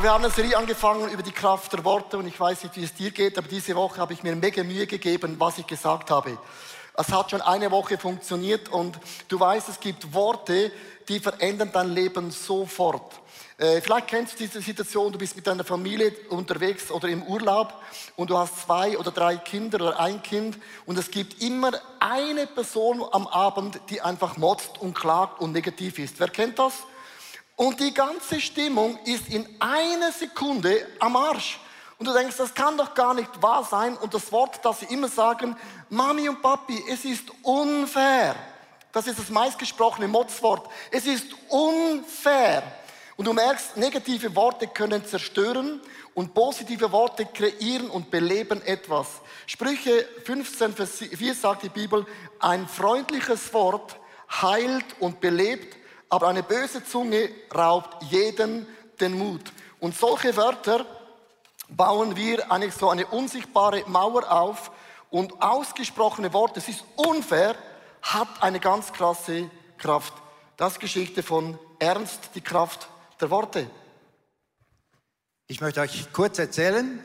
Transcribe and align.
So, 0.00 0.04
wir 0.04 0.12
haben 0.14 0.24
eine 0.24 0.32
Serie 0.32 0.56
angefangen 0.56 1.10
über 1.10 1.22
die 1.22 1.30
Kraft 1.30 1.74
der 1.74 1.84
Worte 1.84 2.16
und 2.16 2.26
ich 2.26 2.40
weiß 2.40 2.62
nicht, 2.62 2.74
wie 2.74 2.84
es 2.84 2.94
dir 2.94 3.10
geht, 3.10 3.36
aber 3.36 3.48
diese 3.48 3.76
Woche 3.76 4.00
habe 4.00 4.14
ich 4.14 4.22
mir 4.22 4.34
mega 4.34 4.64
Mühe 4.64 4.86
gegeben, 4.86 5.36
was 5.38 5.58
ich 5.58 5.66
gesagt 5.66 6.10
habe. 6.10 6.38
Es 6.96 7.12
hat 7.12 7.30
schon 7.30 7.42
eine 7.42 7.70
Woche 7.70 7.98
funktioniert 7.98 8.70
und 8.70 8.98
du 9.28 9.38
weißt, 9.38 9.68
es 9.68 9.78
gibt 9.78 10.14
Worte, 10.14 10.72
die 11.06 11.20
verändern 11.20 11.68
dein 11.70 11.90
Leben 11.90 12.30
sofort. 12.30 13.12
Äh, 13.58 13.82
vielleicht 13.82 14.06
kennst 14.06 14.40
du 14.40 14.46
diese 14.46 14.62
Situation, 14.62 15.12
du 15.12 15.18
bist 15.18 15.36
mit 15.36 15.46
deiner 15.46 15.64
Familie 15.64 16.14
unterwegs 16.30 16.90
oder 16.90 17.08
im 17.08 17.22
Urlaub 17.24 17.74
und 18.16 18.30
du 18.30 18.38
hast 18.38 18.62
zwei 18.62 18.96
oder 18.96 19.10
drei 19.10 19.36
Kinder 19.36 19.82
oder 19.82 20.00
ein 20.00 20.22
Kind 20.22 20.56
und 20.86 20.98
es 20.98 21.10
gibt 21.10 21.42
immer 21.42 21.72
eine 21.98 22.46
Person 22.46 23.04
am 23.12 23.26
Abend, 23.26 23.78
die 23.90 24.00
einfach 24.00 24.38
motzt 24.38 24.80
und 24.80 24.94
klagt 24.94 25.42
und 25.42 25.52
negativ 25.52 25.98
ist. 25.98 26.18
Wer 26.20 26.28
kennt 26.28 26.58
das? 26.58 26.72
Und 27.60 27.78
die 27.78 27.92
ganze 27.92 28.40
Stimmung 28.40 28.98
ist 29.04 29.28
in 29.28 29.46
einer 29.58 30.12
Sekunde 30.12 30.86
am 30.98 31.14
Arsch. 31.14 31.60
Und 31.98 32.06
du 32.06 32.12
denkst, 32.14 32.38
das 32.38 32.54
kann 32.54 32.78
doch 32.78 32.94
gar 32.94 33.12
nicht 33.12 33.42
wahr 33.42 33.68
sein. 33.70 33.98
Und 33.98 34.14
das 34.14 34.32
Wort, 34.32 34.64
das 34.64 34.80
sie 34.80 34.86
immer 34.86 35.08
sagen, 35.08 35.54
Mami 35.90 36.26
und 36.30 36.40
Papi, 36.40 36.82
es 36.88 37.04
ist 37.04 37.24
unfair. 37.42 38.34
Das 38.92 39.06
ist 39.06 39.18
das 39.18 39.28
meistgesprochene 39.28 40.08
Motzwort. 40.08 40.70
Es 40.90 41.04
ist 41.04 41.26
unfair. 41.48 42.62
Und 43.18 43.26
du 43.26 43.34
merkst, 43.34 43.76
negative 43.76 44.34
Worte 44.34 44.66
können 44.66 45.04
zerstören 45.04 45.82
und 46.14 46.32
positive 46.32 46.90
Worte 46.90 47.26
kreieren 47.26 47.90
und 47.90 48.10
beleben 48.10 48.62
etwas. 48.62 49.20
Sprüche 49.44 50.08
15, 50.24 50.74
Vers 50.74 50.96
4 50.96 51.34
sagt 51.34 51.64
die 51.64 51.68
Bibel, 51.68 52.06
ein 52.38 52.66
freundliches 52.66 53.52
Wort 53.52 53.96
heilt 54.40 54.86
und 54.98 55.20
belebt, 55.20 55.76
aber 56.10 56.28
eine 56.28 56.42
böse 56.42 56.84
Zunge 56.84 57.30
raubt 57.54 58.02
jeden 58.10 58.66
den 59.00 59.16
Mut. 59.16 59.52
Und 59.78 59.96
solche 59.96 60.36
Wörter 60.36 60.84
bauen 61.68 62.16
wir 62.16 62.50
eigentlich 62.50 62.74
so 62.74 62.90
eine 62.90 63.06
unsichtbare 63.06 63.84
Mauer 63.86 64.30
auf 64.30 64.72
und 65.08 65.40
ausgesprochene 65.40 66.32
Worte, 66.32 66.58
es 66.58 66.68
ist 66.68 66.84
unfair, 66.96 67.54
hat 68.02 68.42
eine 68.42 68.60
ganz 68.60 68.92
krasse 68.92 69.50
Kraft. 69.78 70.12
Das 70.56 70.78
Geschichte 70.78 71.22
von 71.22 71.58
Ernst, 71.78 72.30
die 72.34 72.40
Kraft 72.40 72.88
der 73.20 73.30
Worte. 73.30 73.70
Ich 75.46 75.60
möchte 75.60 75.80
euch 75.80 76.12
kurz 76.12 76.38
erzählen 76.38 77.04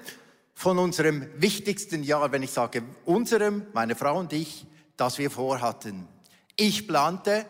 von 0.54 0.78
unserem 0.80 1.30
wichtigsten 1.38 2.04
Jahr, 2.04 2.32
wenn 2.32 2.44
ich 2.44 2.52
sage 2.52 2.84
unserem, 3.06 3.68
meine 3.74 3.96
Frau 3.96 4.18
und 4.20 4.34
ich, 4.34 4.66
das 4.98 5.18
wir 5.18 5.32
vorhatten. 5.32 6.08
Ich 6.56 6.88
plante 6.88 7.46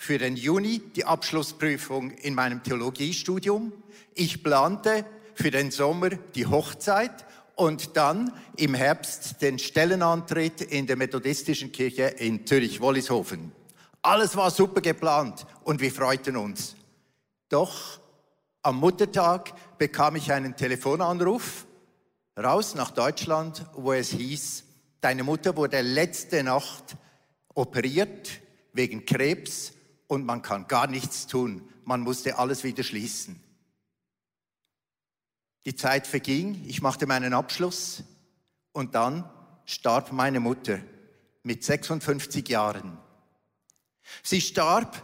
für 0.00 0.16
den 0.16 0.34
Juni 0.34 0.78
die 0.78 1.04
Abschlussprüfung 1.04 2.10
in 2.12 2.34
meinem 2.34 2.62
Theologiestudium. 2.62 3.70
Ich 4.14 4.42
plante 4.42 5.04
für 5.34 5.50
den 5.50 5.70
Sommer 5.70 6.08
die 6.08 6.46
Hochzeit 6.46 7.26
und 7.54 7.98
dann 7.98 8.32
im 8.56 8.72
Herbst 8.72 9.42
den 9.42 9.58
Stellenantritt 9.58 10.62
in 10.62 10.86
der 10.86 10.96
methodistischen 10.96 11.70
Kirche 11.70 12.04
in 12.04 12.46
Zürich-Wollishofen. 12.46 13.52
Alles 14.00 14.36
war 14.36 14.50
super 14.50 14.80
geplant 14.80 15.44
und 15.64 15.82
wir 15.82 15.92
freuten 15.92 16.38
uns. 16.38 16.76
Doch 17.50 18.00
am 18.62 18.76
Muttertag 18.76 19.52
bekam 19.76 20.16
ich 20.16 20.32
einen 20.32 20.56
Telefonanruf 20.56 21.66
raus 22.42 22.74
nach 22.74 22.90
Deutschland, 22.92 23.66
wo 23.74 23.92
es 23.92 24.08
hieß, 24.12 24.64
deine 25.02 25.24
Mutter 25.24 25.58
wurde 25.58 25.82
letzte 25.82 26.42
Nacht 26.42 26.96
operiert 27.54 28.30
wegen 28.72 29.04
Krebs 29.04 29.74
und 30.10 30.26
man 30.26 30.42
kann 30.42 30.66
gar 30.66 30.88
nichts 30.88 31.28
tun. 31.28 31.62
Man 31.84 32.00
musste 32.00 32.36
alles 32.36 32.64
wieder 32.64 32.82
schließen. 32.82 33.40
Die 35.64 35.76
Zeit 35.76 36.08
verging, 36.08 36.64
ich 36.66 36.82
machte 36.82 37.06
meinen 37.06 37.32
Abschluss 37.32 38.02
und 38.72 38.96
dann 38.96 39.30
starb 39.66 40.10
meine 40.10 40.40
Mutter 40.40 40.80
mit 41.44 41.62
56 41.62 42.48
Jahren. 42.48 42.98
Sie 44.24 44.40
starb 44.40 45.00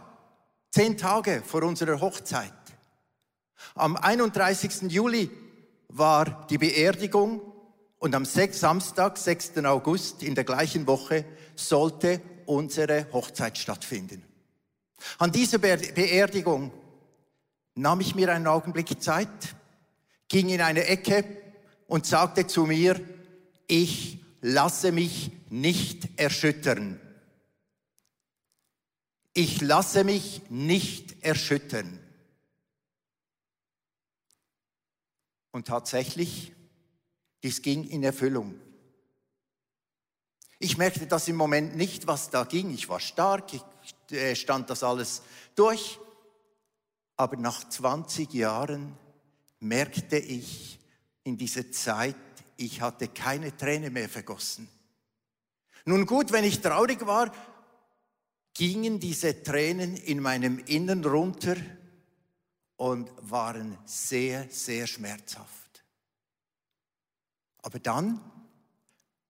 zehn 0.71 0.97
Tage 0.97 1.41
vor 1.41 1.63
unserer 1.63 2.01
Hochzeit. 2.01 2.51
Am 3.75 3.95
31. 3.95 4.91
Juli 4.91 5.31
war 5.87 6.45
die 6.47 6.57
Beerdigung 6.57 7.41
und 7.99 8.13
am 8.13 8.25
Samstag, 8.25 9.17
6. 9.17 9.57
August 9.59 10.21
in 10.21 10.35
der 10.35 10.43
gleichen 10.43 10.85
Woche 10.85 11.23
sollte 11.55 12.21
unsere 12.45 13.07
Hochzeit 13.13 13.57
stattfinden. 13.57 14.26
An 15.17 15.31
dieser 15.31 15.57
Beerdigung 15.57 16.71
nahm 17.75 18.01
ich 18.01 18.13
mir 18.13 18.31
einen 18.31 18.47
Augenblick 18.47 19.01
Zeit, 19.01 19.55
ging 20.27 20.49
in 20.49 20.61
eine 20.61 20.85
Ecke 20.85 21.25
und 21.87 22.05
sagte 22.05 22.45
zu 22.45 22.65
mir, 22.65 22.99
ich 23.67 24.19
lasse 24.41 24.91
mich 24.91 25.31
nicht 25.49 26.19
erschüttern. 26.19 26.99
Ich 29.33 29.61
lasse 29.61 30.03
mich 30.03 30.41
nicht 30.49 31.23
erschüttern. 31.23 31.99
Und 35.51 35.67
tatsächlich, 35.67 36.53
dies 37.43 37.61
ging 37.61 37.83
in 37.87 38.03
Erfüllung. 38.03 38.59
Ich 40.59 40.77
merkte 40.77 41.05
das 41.07 41.27
im 41.27 41.35
Moment 41.35 41.75
nicht, 41.75 42.07
was 42.07 42.29
da 42.29 42.43
ging. 42.43 42.71
Ich 42.73 42.89
war 42.89 42.99
stark, 42.99 43.53
ich 43.53 43.61
stand 44.33 44.69
das 44.69 44.83
alles 44.83 45.21
durch. 45.55 45.99
Aber 47.15 47.35
nach 47.37 47.67
20 47.67 48.33
Jahren 48.33 48.95
merkte 49.59 50.17
ich 50.17 50.79
in 51.23 51.37
dieser 51.37 51.71
Zeit, 51.71 52.15
ich 52.57 52.81
hatte 52.81 53.07
keine 53.07 53.55
Träne 53.55 53.89
mehr 53.89 54.09
vergossen. 54.09 54.67
Nun 55.85 56.05
gut, 56.05 56.31
wenn 56.31 56.43
ich 56.43 56.61
traurig 56.61 57.05
war, 57.05 57.31
gingen 58.53 58.99
diese 58.99 59.43
Tränen 59.43 59.95
in 59.95 60.19
meinem 60.19 60.59
Innern 60.59 61.05
runter 61.05 61.55
und 62.75 63.11
waren 63.21 63.77
sehr, 63.85 64.47
sehr 64.49 64.87
schmerzhaft. 64.87 65.83
Aber 67.61 67.79
dann, 67.79 68.19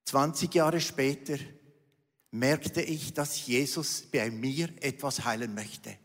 20 0.06 0.54
Jahre 0.54 0.80
später, 0.80 1.38
merkte 2.32 2.82
ich, 2.82 3.14
dass 3.14 3.46
Jesus 3.46 4.04
bei 4.12 4.30
mir 4.30 4.70
etwas 4.82 5.24
heilen 5.26 5.54
möchte. 5.54 5.98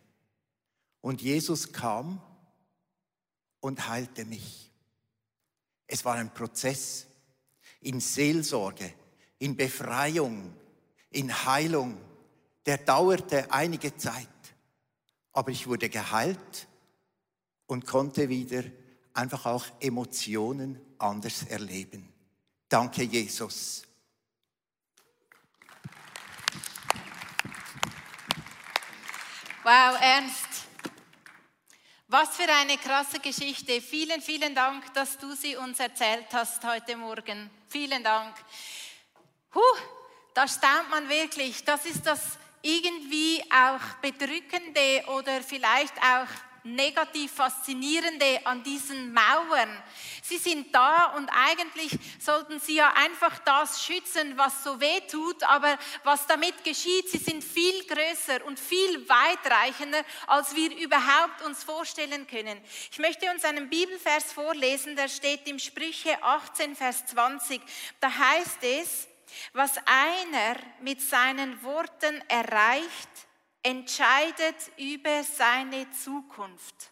Und 1.00 1.20
Jesus 1.20 1.72
kam 1.72 2.22
und 3.60 3.88
heilte 3.88 4.24
mich. 4.24 4.70
Es 5.86 6.04
war 6.04 6.14
ein 6.14 6.32
Prozess 6.32 7.06
in 7.80 8.00
Seelsorge, 8.00 8.92
in 9.38 9.56
Befreiung, 9.56 10.54
in 11.10 11.32
Heilung. 11.44 11.98
Der 12.64 12.78
dauerte 12.78 13.52
einige 13.52 13.96
Zeit, 13.96 14.28
aber 15.32 15.50
ich 15.50 15.66
wurde 15.66 15.88
geheilt 15.88 16.68
und 17.66 17.86
konnte 17.86 18.28
wieder 18.28 18.62
einfach 19.12 19.46
auch 19.46 19.66
Emotionen 19.80 20.80
anders 20.98 21.42
erleben. 21.42 22.08
Danke, 22.68 23.02
Jesus. 23.02 23.82
Wow, 29.64 29.96
Ernst. 30.00 30.66
Was 32.08 32.36
für 32.36 32.52
eine 32.52 32.76
krasse 32.78 33.20
Geschichte. 33.20 33.80
Vielen, 33.80 34.20
vielen 34.20 34.56
Dank, 34.56 34.92
dass 34.92 35.16
du 35.18 35.36
sie 35.36 35.54
uns 35.54 35.78
erzählt 35.78 36.26
hast 36.32 36.64
heute 36.64 36.96
Morgen. 36.96 37.48
Vielen 37.68 38.02
Dank. 38.02 38.34
Huh, 39.54 39.60
da 40.34 40.48
staunt 40.48 40.90
man 40.90 41.08
wirklich. 41.08 41.62
Das 41.62 41.86
ist 41.86 42.04
das 42.04 42.38
irgendwie 42.60 43.40
auch 43.52 44.00
bedrückende 44.00 45.04
oder 45.16 45.40
vielleicht 45.42 45.96
auch 45.98 46.26
negativ 46.64 47.32
Faszinierende 47.32 48.40
an 48.44 48.62
diesen 48.62 49.12
Mauern. 49.12 49.82
Sie 50.22 50.38
sind 50.38 50.74
da 50.74 51.06
und 51.16 51.28
eigentlich 51.28 51.98
sollten 52.20 52.60
sie 52.60 52.76
ja 52.76 52.92
einfach 52.94 53.38
das 53.40 53.84
schützen, 53.84 54.36
was 54.36 54.62
so 54.62 54.80
weh 54.80 55.00
tut, 55.10 55.42
aber 55.44 55.78
was 56.04 56.26
damit 56.26 56.62
geschieht, 56.64 57.10
sie 57.10 57.18
sind 57.18 57.42
viel 57.42 57.84
größer 57.86 58.44
und 58.46 58.58
viel 58.58 59.08
weitreichender, 59.08 60.02
als 60.26 60.54
wir 60.54 60.76
überhaupt 60.76 61.42
uns 61.44 61.64
vorstellen 61.64 62.26
können. 62.26 62.60
Ich 62.90 62.98
möchte 62.98 63.30
uns 63.30 63.44
einen 63.44 63.68
Bibelvers 63.68 64.32
vorlesen, 64.32 64.96
der 64.96 65.08
steht 65.08 65.48
im 65.48 65.58
Sprüche 65.58 66.22
18, 66.22 66.76
Vers 66.76 67.06
20. 67.06 67.60
Da 68.00 68.12
heißt 68.16 68.62
es, 68.62 69.08
was 69.52 69.76
einer 69.86 70.56
mit 70.80 71.00
seinen 71.00 71.62
Worten 71.62 72.22
erreicht, 72.28 73.11
entscheidet 73.62 74.56
über 74.76 75.22
seine 75.24 75.90
Zukunft. 75.90 76.91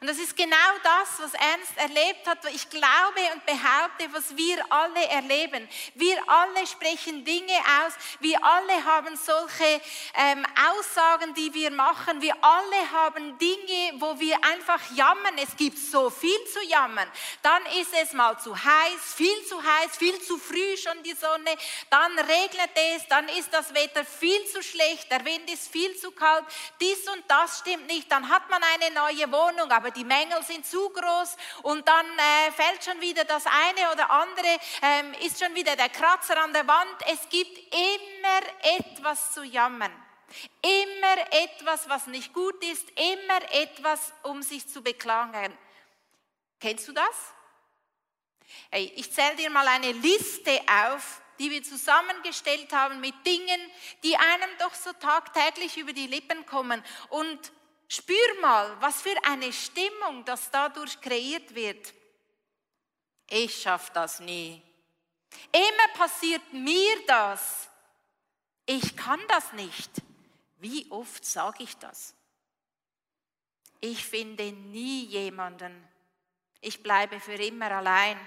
Und 0.00 0.08
das 0.08 0.18
ist 0.18 0.36
genau 0.36 0.56
das, 0.82 1.20
was 1.20 1.34
Ernst 1.34 1.76
erlebt 1.76 2.26
hat. 2.26 2.38
Ich 2.52 2.68
glaube 2.68 3.20
und 3.32 3.46
behaupte, 3.46 4.12
was 4.12 4.36
wir 4.36 4.58
alle 4.70 5.06
erleben. 5.08 5.66
Wir 5.94 6.18
alle 6.26 6.66
sprechen 6.66 7.24
Dinge 7.24 7.54
aus. 7.80 7.94
Wir 8.20 8.42
alle 8.44 8.84
haben 8.84 9.16
solche 9.16 9.80
ähm, 10.14 10.44
Aussagen, 10.70 11.34
die 11.34 11.52
wir 11.54 11.70
machen. 11.70 12.20
Wir 12.20 12.36
alle 12.42 12.90
haben 12.92 13.38
Dinge, 13.38 13.92
wo 14.00 14.18
wir 14.20 14.36
einfach 14.44 14.80
jammern. 14.94 15.38
Es 15.38 15.56
gibt 15.56 15.78
so 15.78 16.10
viel 16.10 16.44
zu 16.52 16.62
jammern. 16.64 17.08
Dann 17.42 17.64
ist 17.80 17.92
es 18.02 18.12
mal 18.12 18.38
zu 18.38 18.54
heiß, 18.54 19.14
viel 19.14 19.46
zu 19.46 19.62
heiß, 19.62 19.96
viel 19.96 20.20
zu 20.20 20.38
früh 20.38 20.76
schon 20.76 21.02
die 21.02 21.14
Sonne. 21.14 21.56
Dann 21.90 22.18
regnet 22.18 22.70
es, 22.74 23.06
dann 23.08 23.28
ist 23.30 23.52
das 23.52 23.72
Wetter 23.74 24.04
viel 24.04 24.44
zu 24.46 24.62
schlecht, 24.62 25.10
der 25.10 25.24
Wind 25.24 25.50
ist 25.50 25.68
viel 25.68 25.96
zu 25.96 26.10
kalt. 26.10 26.44
Dies 26.80 27.08
und 27.08 27.24
das 27.28 27.60
stimmt 27.60 27.86
nicht. 27.86 28.10
Dann 28.10 28.28
hat 28.28 28.48
man 28.50 28.62
eine 28.62 28.94
neue 28.94 29.30
Wohnung, 29.32 29.70
aber 29.70 29.85
die 29.90 30.04
Mängel 30.04 30.42
sind 30.42 30.66
zu 30.66 30.88
groß 30.90 31.36
und 31.62 31.86
dann 31.86 32.06
äh, 32.06 32.52
fällt 32.52 32.84
schon 32.84 33.00
wieder 33.00 33.24
das 33.24 33.44
eine 33.46 33.92
oder 33.92 34.10
andere, 34.10 34.58
ähm, 34.82 35.14
ist 35.24 35.42
schon 35.42 35.54
wieder 35.54 35.76
der 35.76 35.88
Kratzer 35.88 36.42
an 36.42 36.52
der 36.52 36.66
Wand. 36.66 36.96
Es 37.06 37.28
gibt 37.28 37.56
immer 37.74 38.78
etwas 38.78 39.32
zu 39.32 39.42
jammern. 39.44 39.92
Immer 40.60 41.32
etwas, 41.32 41.88
was 41.88 42.06
nicht 42.08 42.32
gut 42.32 42.62
ist, 42.64 42.88
immer 42.90 43.52
etwas, 43.52 44.12
um 44.24 44.42
sich 44.42 44.68
zu 44.68 44.82
beklagen. 44.82 45.56
Kennst 46.60 46.88
du 46.88 46.92
das? 46.92 47.32
Hey, 48.70 48.92
ich 48.96 49.12
zähle 49.12 49.36
dir 49.36 49.50
mal 49.50 49.66
eine 49.68 49.92
Liste 49.92 50.60
auf, 50.84 51.20
die 51.38 51.50
wir 51.50 51.62
zusammengestellt 51.62 52.72
haben 52.72 53.00
mit 53.00 53.14
Dingen, 53.26 53.60
die 54.02 54.16
einem 54.16 54.50
doch 54.58 54.74
so 54.74 54.92
tagtäglich 54.92 55.76
über 55.76 55.92
die 55.92 56.06
Lippen 56.06 56.46
kommen. 56.46 56.82
Und 57.10 57.52
Spür 57.88 58.40
mal, 58.40 58.80
was 58.80 59.00
für 59.02 59.16
eine 59.24 59.52
Stimmung 59.52 60.24
das 60.24 60.50
dadurch 60.50 61.00
kreiert 61.00 61.54
wird. 61.54 61.94
Ich 63.28 63.62
schaffe 63.62 63.92
das 63.92 64.20
nie. 64.20 64.62
Immer 65.52 65.88
passiert 65.94 66.52
mir 66.52 67.06
das. 67.06 67.68
Ich 68.64 68.96
kann 68.96 69.20
das 69.28 69.52
nicht. 69.52 69.90
Wie 70.58 70.90
oft 70.90 71.24
sage 71.24 71.62
ich 71.62 71.76
das? 71.76 72.14
Ich 73.80 74.04
finde 74.04 74.50
nie 74.50 75.04
jemanden. 75.04 75.86
Ich 76.60 76.82
bleibe 76.82 77.20
für 77.20 77.34
immer 77.34 77.70
allein. 77.70 78.18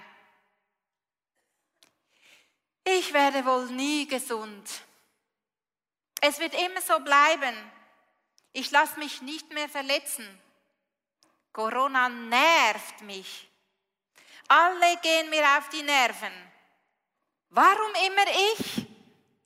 Ich 2.84 3.12
werde 3.14 3.46
wohl 3.46 3.66
nie 3.72 4.08
gesund. 4.08 4.82
Es 6.22 6.40
wird 6.40 6.54
immer 6.54 6.82
so 6.82 7.00
bleiben. 7.00 7.56
Ich 8.54 8.72
lasse 8.72 8.98
mich 9.00 9.22
nicht 9.22 9.52
mehr 9.54 9.70
verletzen. 9.70 10.28
Corona 11.52 12.10
nervt 12.10 13.02
mich. 13.02 13.50
Alle 14.48 14.98
gehen 15.02 15.30
mir 15.30 15.44
auf 15.58 15.70
die 15.70 15.84
Nerven. 15.84 16.34
Warum 17.50 17.92
immer 18.08 18.26
ich? 18.54 18.88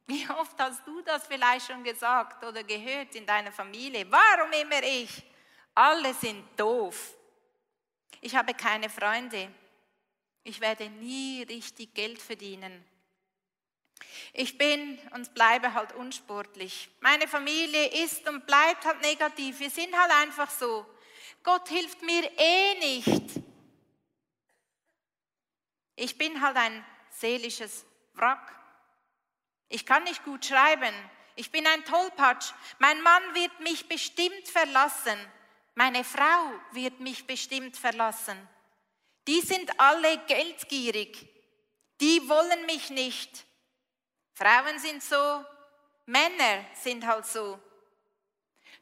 Wie 0.05 0.29
oft 0.29 0.59
hast 0.59 0.85
du 0.85 1.01
das 1.01 1.25
vielleicht 1.27 1.67
schon 1.67 1.83
gesagt 1.83 2.43
oder 2.43 2.63
gehört 2.63 3.15
in 3.15 3.25
deiner 3.25 3.51
Familie? 3.51 4.05
Warum 4.09 4.51
immer 4.51 4.83
ich? 4.83 5.23
Alle 5.75 6.13
sind 6.13 6.59
doof. 6.59 7.15
Ich 8.21 8.35
habe 8.35 8.53
keine 8.53 8.89
Freunde. 8.89 9.49
Ich 10.43 10.59
werde 10.59 10.89
nie 10.89 11.43
richtig 11.43 11.93
Geld 11.93 12.21
verdienen. 12.21 12.85
Ich 14.33 14.57
bin 14.57 14.99
und 15.13 15.33
bleibe 15.33 15.73
halt 15.73 15.93
unsportlich. 15.93 16.89
Meine 17.01 17.27
Familie 17.27 18.03
ist 18.03 18.27
und 18.27 18.45
bleibt 18.47 18.85
halt 18.85 19.01
negativ. 19.01 19.59
Wir 19.59 19.69
sind 19.69 19.95
halt 19.97 20.11
einfach 20.11 20.49
so. 20.49 20.85
Gott 21.43 21.67
hilft 21.69 22.01
mir 22.01 22.31
eh 22.37 22.75
nicht. 22.79 23.41
Ich 25.95 26.17
bin 26.17 26.41
halt 26.41 26.57
ein 26.57 26.85
seelisches 27.09 27.85
Wrack. 28.13 28.53
Ich 29.69 29.85
kann 29.85 30.03
nicht 30.03 30.23
gut 30.23 30.45
schreiben. 30.45 30.93
Ich 31.35 31.51
bin 31.51 31.65
ein 31.67 31.83
Tollpatsch. 31.85 32.53
Mein 32.79 33.01
Mann 33.01 33.23
wird 33.33 33.59
mich 33.59 33.87
bestimmt 33.87 34.47
verlassen. 34.47 35.17
Meine 35.75 36.03
Frau 36.03 36.53
wird 36.71 36.99
mich 36.99 37.25
bestimmt 37.25 37.77
verlassen. 37.77 38.37
Die 39.27 39.41
sind 39.41 39.79
alle 39.79 40.17
geldgierig. 40.27 41.27
Die 42.01 42.27
wollen 42.27 42.65
mich 42.65 42.89
nicht. 42.89 43.45
Frauen 44.33 44.79
sind 44.79 45.03
so, 45.03 45.45
Männer 46.05 46.65
sind 46.81 47.05
halt 47.05 47.25
so. 47.25 47.59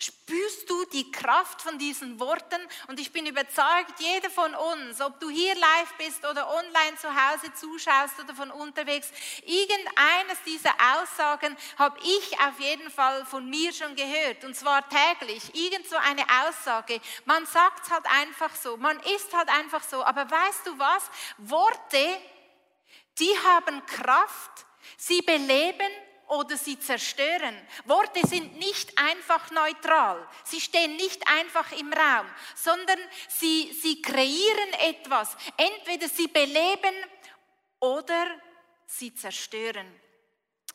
Spürst 0.01 0.67
du 0.67 0.83
die 0.85 1.11
Kraft 1.11 1.61
von 1.61 1.77
diesen 1.77 2.19
Worten? 2.19 2.59
Und 2.87 2.99
ich 2.99 3.11
bin 3.11 3.27
überzeugt, 3.27 3.99
jeder 3.99 4.31
von 4.31 4.55
uns, 4.55 4.99
ob 4.99 5.19
du 5.19 5.29
hier 5.29 5.53
live 5.53 5.93
bist 5.99 6.25
oder 6.25 6.49
online 6.49 6.97
zu 6.97 7.07
Hause 7.07 7.53
zuschaust 7.53 8.19
oder 8.19 8.33
von 8.33 8.49
unterwegs, 8.49 9.11
irgendeines 9.45 10.41
dieser 10.43 10.73
Aussagen 10.95 11.55
habe 11.77 11.99
ich 11.99 12.39
auf 12.39 12.59
jeden 12.59 12.89
Fall 12.89 13.23
von 13.27 13.47
mir 13.47 13.71
schon 13.73 13.95
gehört. 13.95 14.43
Und 14.43 14.55
zwar 14.55 14.83
täglich. 14.89 15.53
Irgend 15.53 15.87
so 15.87 15.97
eine 15.97 16.25
Aussage. 16.47 16.99
Man 17.25 17.45
sagt 17.45 17.85
es 17.85 17.91
halt 17.91 18.05
einfach 18.07 18.55
so. 18.55 18.77
Man 18.77 18.99
ist 19.01 19.31
halt 19.35 19.49
einfach 19.49 19.83
so. 19.83 20.03
Aber 20.03 20.27
weißt 20.31 20.65
du 20.65 20.79
was? 20.79 21.11
Worte, 21.37 22.19
die 23.19 23.37
haben 23.45 23.85
Kraft 23.85 24.65
Sie 24.97 25.21
beleben 25.21 25.91
oder 26.27 26.55
sie 26.55 26.79
zerstören. 26.79 27.55
Worte 27.85 28.25
sind 28.25 28.57
nicht 28.57 28.97
einfach 28.97 29.51
neutral. 29.51 30.25
Sie 30.45 30.61
stehen 30.61 30.95
nicht 30.95 31.21
einfach 31.27 31.71
im 31.73 31.91
Raum, 31.91 32.25
sondern 32.55 32.99
sie, 33.27 33.73
sie 33.73 34.01
kreieren 34.01 34.73
etwas. 34.79 35.35
Entweder 35.57 36.07
sie 36.07 36.27
beleben 36.27 36.95
oder 37.79 38.39
sie 38.85 39.13
zerstören. 39.13 39.87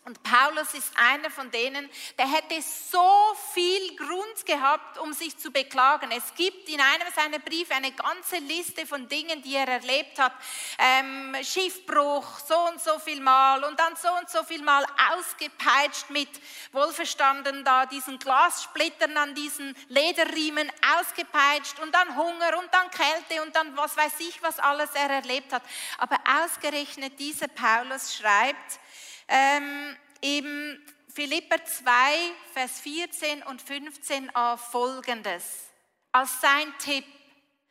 Und 0.07 0.23
Paulus 0.23 0.73
ist 0.75 0.93
einer 0.97 1.31
von 1.31 1.51
denen, 1.51 1.91
der 2.17 2.31
hätte 2.31 2.63
so 2.63 3.35
viel 3.53 3.97
Grund 3.97 4.47
gehabt, 4.47 4.99
um 4.99 5.13
sich 5.13 5.37
zu 5.37 5.51
beklagen. 5.51 6.13
Es 6.13 6.33
gibt 6.37 6.69
in 6.69 6.81
einem 6.81 7.13
seiner 7.13 7.41
Briefe 7.41 7.75
eine 7.75 7.91
ganze 7.91 8.37
Liste 8.37 8.87
von 8.87 9.09
Dingen, 9.09 9.43
die 9.43 9.57
er 9.57 9.67
erlebt 9.67 10.17
hat. 10.21 10.33
Ähm, 10.79 11.35
Schiffbruch, 11.43 12.39
so 12.39 12.57
und 12.69 12.81
so 12.81 13.01
viel 13.01 13.21
Mal 13.21 13.65
und 13.65 13.81
dann 13.81 13.97
so 13.97 14.07
und 14.21 14.31
so 14.31 14.45
viel 14.45 14.63
Mal 14.63 14.87
ausgepeitscht 15.13 16.09
mit, 16.11 16.31
wohlverstanden 16.71 17.65
da, 17.65 17.87
diesen 17.87 18.21
Glassplittern 18.21 19.17
an 19.17 19.35
diesen 19.35 19.77
Lederriemen 19.89 20.71
ausgepeitscht 21.01 21.81
und 21.81 21.93
dann 21.93 22.17
Hunger 22.17 22.59
und 22.59 22.73
dann 22.73 22.89
Kälte 22.93 23.43
und 23.43 23.57
dann 23.57 23.77
was 23.77 23.97
weiß 23.97 24.21
ich, 24.21 24.41
was 24.41 24.61
alles 24.61 24.91
er 24.95 25.11
erlebt 25.11 25.53
hat. 25.53 25.65
Aber 25.99 26.17
ausgerechnet 26.45 27.19
dieser 27.19 27.49
Paulus 27.49 28.15
schreibt, 28.15 28.79
ähm, 29.29 29.97
im 30.21 30.83
Philipper 31.13 31.65
2, 31.65 31.91
Vers 32.53 32.81
14 32.81 33.43
und 33.45 33.63
15a 33.63 34.57
folgendes. 34.57 35.71
Als 36.13 36.41
sein 36.41 36.73
Tipp, 36.79 37.05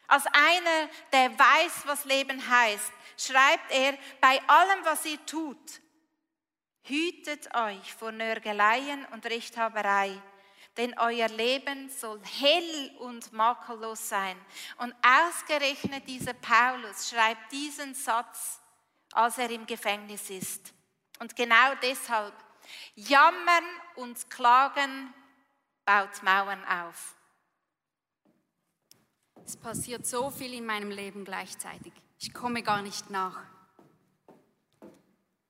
als 0.08 0.26
einer, 0.28 0.90
der 1.12 1.38
weiß, 1.38 1.86
was 1.86 2.06
Leben 2.06 2.48
heißt, 2.50 2.92
schreibt 3.18 3.72
er, 3.72 3.98
bei 4.20 4.42
allem, 4.48 4.84
was 4.84 5.06
ihr 5.06 5.24
tut, 5.26 5.82
hütet 6.84 7.54
euch 7.56 7.94
vor 7.94 8.12
Nörgeleien 8.12 9.06
und 9.12 9.26
Rechthaberei, 9.26 10.22
denn 10.78 10.98
euer 11.00 11.30
Leben 11.30 11.90
soll 11.90 12.22
hell 12.40 12.92
und 13.00 13.32
makellos 13.32 14.10
sein. 14.10 14.38
Und 14.78 14.94
ausgerechnet 15.04 16.08
dieser 16.08 16.34
Paulus 16.34 17.10
schreibt 17.10 17.52
diesen 17.52 17.94
Satz, 17.94 18.60
als 19.14 19.38
er 19.38 19.50
im 19.50 19.66
Gefängnis 19.66 20.30
ist. 20.30 20.74
Und 21.20 21.36
genau 21.36 21.76
deshalb, 21.82 22.34
jammern 22.96 23.66
und 23.96 24.30
klagen 24.30 25.14
baut 25.86 26.24
Mauern 26.24 26.64
auf. 26.66 27.16
Es 29.46 29.56
passiert 29.56 30.06
so 30.06 30.30
viel 30.32 30.54
in 30.54 30.66
meinem 30.66 30.90
Leben 30.90 31.24
gleichzeitig. 31.24 31.94
Ich 32.20 32.34
komme 32.34 32.64
gar 32.64 32.82
nicht 32.82 33.10
nach. 33.10 33.44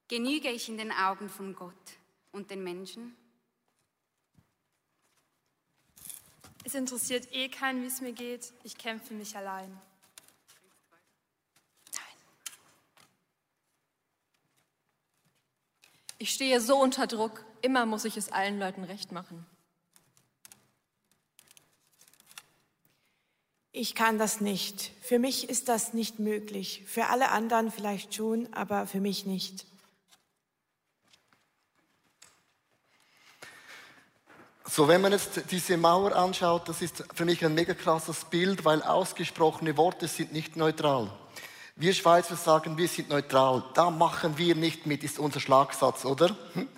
Genüge 0.07 0.49
ich 0.49 0.69
in 0.69 0.77
den 0.77 0.91
Augen 0.91 1.29
von 1.29 1.55
Gott 1.55 1.73
und 2.31 2.51
den 2.51 2.63
Menschen? 2.63 3.15
Es 6.63 6.75
interessiert 6.75 7.31
eh 7.31 7.47
keinen, 7.47 7.83
wie 7.83 7.87
es 7.87 8.01
mir 8.01 8.13
geht. 8.13 8.53
Ich 8.63 8.77
kämpfe 8.77 9.13
mich 9.13 9.37
allein. 9.37 9.79
Ich 16.17 16.31
stehe 16.31 16.61
so 16.61 16.77
unter 16.77 17.07
Druck, 17.07 17.43
immer 17.61 17.85
muss 17.85 18.05
ich 18.05 18.15
es 18.15 18.31
allen 18.31 18.59
Leuten 18.59 18.83
recht 18.83 19.11
machen. 19.11 19.45
Ich 23.73 23.93
kann 23.93 24.17
das 24.17 24.39
nicht. 24.39 24.91
Für 25.01 25.19
mich 25.19 25.49
ist 25.49 25.67
das 25.67 25.93
nicht 25.93 26.17
möglich. 26.17 26.83
Für 26.87 27.07
alle 27.07 27.31
anderen 27.31 27.71
vielleicht 27.71 28.15
schon, 28.15 28.47
aber 28.53 28.87
für 28.87 29.01
mich 29.01 29.25
nicht. 29.25 29.65
So, 34.67 34.87
wenn 34.87 35.01
man 35.01 35.11
jetzt 35.11 35.51
diese 35.51 35.75
Mauer 35.75 36.15
anschaut, 36.15 36.69
das 36.69 36.81
ist 36.81 37.03
für 37.13 37.25
mich 37.25 37.43
ein 37.43 37.53
mega 37.53 37.73
krasses 37.73 38.23
Bild, 38.25 38.63
weil 38.63 38.81
ausgesprochene 38.81 39.75
Worte 39.75 40.07
sind 40.07 40.31
nicht 40.31 40.55
neutral. 40.55 41.11
Wir 41.77 41.93
Schweizer 41.93 42.37
sagen, 42.37 42.77
wir 42.77 42.87
sind 42.87 43.09
neutral. 43.09 43.61
Da 43.73 43.89
machen 43.89 44.37
wir 44.37 44.55
nicht 44.55 44.85
mit, 44.85 45.03
ist 45.03 45.19
unser 45.19 45.41
Schlagsatz, 45.41 46.05
oder? 46.05 46.29
Hm? 46.53 46.69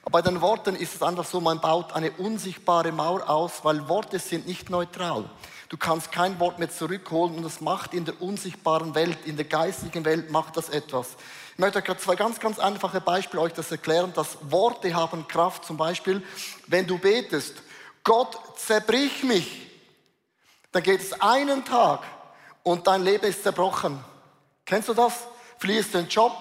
Aber 0.00 0.22
bei 0.22 0.22
den 0.22 0.40
Worten 0.40 0.74
ist 0.74 0.94
es 0.94 1.02
einfach 1.02 1.26
so, 1.26 1.38
man 1.38 1.60
baut 1.60 1.92
eine 1.92 2.12
unsichtbare 2.12 2.90
Mauer 2.90 3.28
aus, 3.28 3.62
weil 3.62 3.86
Worte 3.90 4.18
sind 4.18 4.46
nicht 4.46 4.70
neutral. 4.70 5.28
Du 5.68 5.76
kannst 5.76 6.12
kein 6.12 6.40
Wort 6.40 6.58
mehr 6.58 6.70
zurückholen 6.70 7.36
und 7.36 7.42
das 7.42 7.60
macht 7.60 7.92
in 7.92 8.06
der 8.06 8.22
unsichtbaren 8.22 8.94
Welt, 8.94 9.18
in 9.26 9.36
der 9.36 9.44
geistigen 9.44 10.06
Welt 10.06 10.30
macht 10.30 10.56
das 10.56 10.70
etwas. 10.70 11.08
Ich 11.52 11.58
möchte 11.58 11.80
euch 11.80 11.98
zwei 11.98 12.16
ganz, 12.16 12.40
ganz 12.40 12.58
einfache 12.58 13.02
Beispiele 13.02 13.42
euch 13.42 13.52
das 13.52 13.70
erklären, 13.70 14.14
dass 14.14 14.38
Worte 14.50 14.94
haben 14.94 15.28
Kraft. 15.28 15.66
Zum 15.66 15.76
Beispiel, 15.76 16.22
wenn 16.68 16.86
du 16.86 16.96
betest, 16.96 17.56
Gott 18.02 18.38
zerbrich 18.56 19.22
mich, 19.24 19.70
dann 20.72 20.82
geht 20.82 21.02
es 21.02 21.20
einen 21.20 21.66
Tag 21.66 22.00
und 22.62 22.86
dein 22.86 23.04
Leben 23.04 23.26
ist 23.26 23.42
zerbrochen. 23.42 24.02
Kennst 24.68 24.88
du 24.88 24.94
das? 24.94 25.26
Verlierst 25.58 25.94
den 25.94 26.06
Job, 26.06 26.32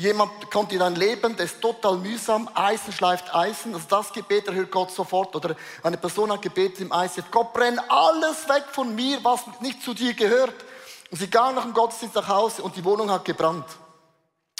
Jemand 0.00 0.50
kommt 0.50 0.72
in 0.72 0.78
dein 0.78 0.94
Leben, 0.94 1.36
der 1.36 1.44
ist 1.44 1.60
total 1.60 1.98
mühsam, 1.98 2.48
Eisen 2.54 2.90
schleift 2.90 3.34
Eisen, 3.34 3.74
also 3.74 3.84
das 3.86 4.10
Gebet 4.10 4.48
erhört 4.48 4.70
Gott 4.70 4.90
sofort. 4.90 5.36
Oder 5.36 5.54
eine 5.82 5.98
Person 5.98 6.32
hat 6.32 6.40
gebetet 6.40 6.80
im 6.80 6.90
Eisen, 6.90 7.22
Gott 7.30 7.52
brenn 7.52 7.78
alles 7.86 8.48
weg 8.48 8.64
von 8.72 8.94
mir, 8.94 9.22
was 9.22 9.42
nicht 9.60 9.82
zu 9.82 9.92
dir 9.92 10.14
gehört. 10.14 10.54
Und 11.10 11.18
sie 11.18 11.28
ging 11.28 11.54
nach 11.54 11.64
dem 11.64 11.74
Gottesdienst 11.74 12.16
nach 12.16 12.28
Hause 12.28 12.62
und 12.62 12.76
die 12.76 12.84
Wohnung 12.84 13.10
hat 13.10 13.26
gebrannt. 13.26 13.66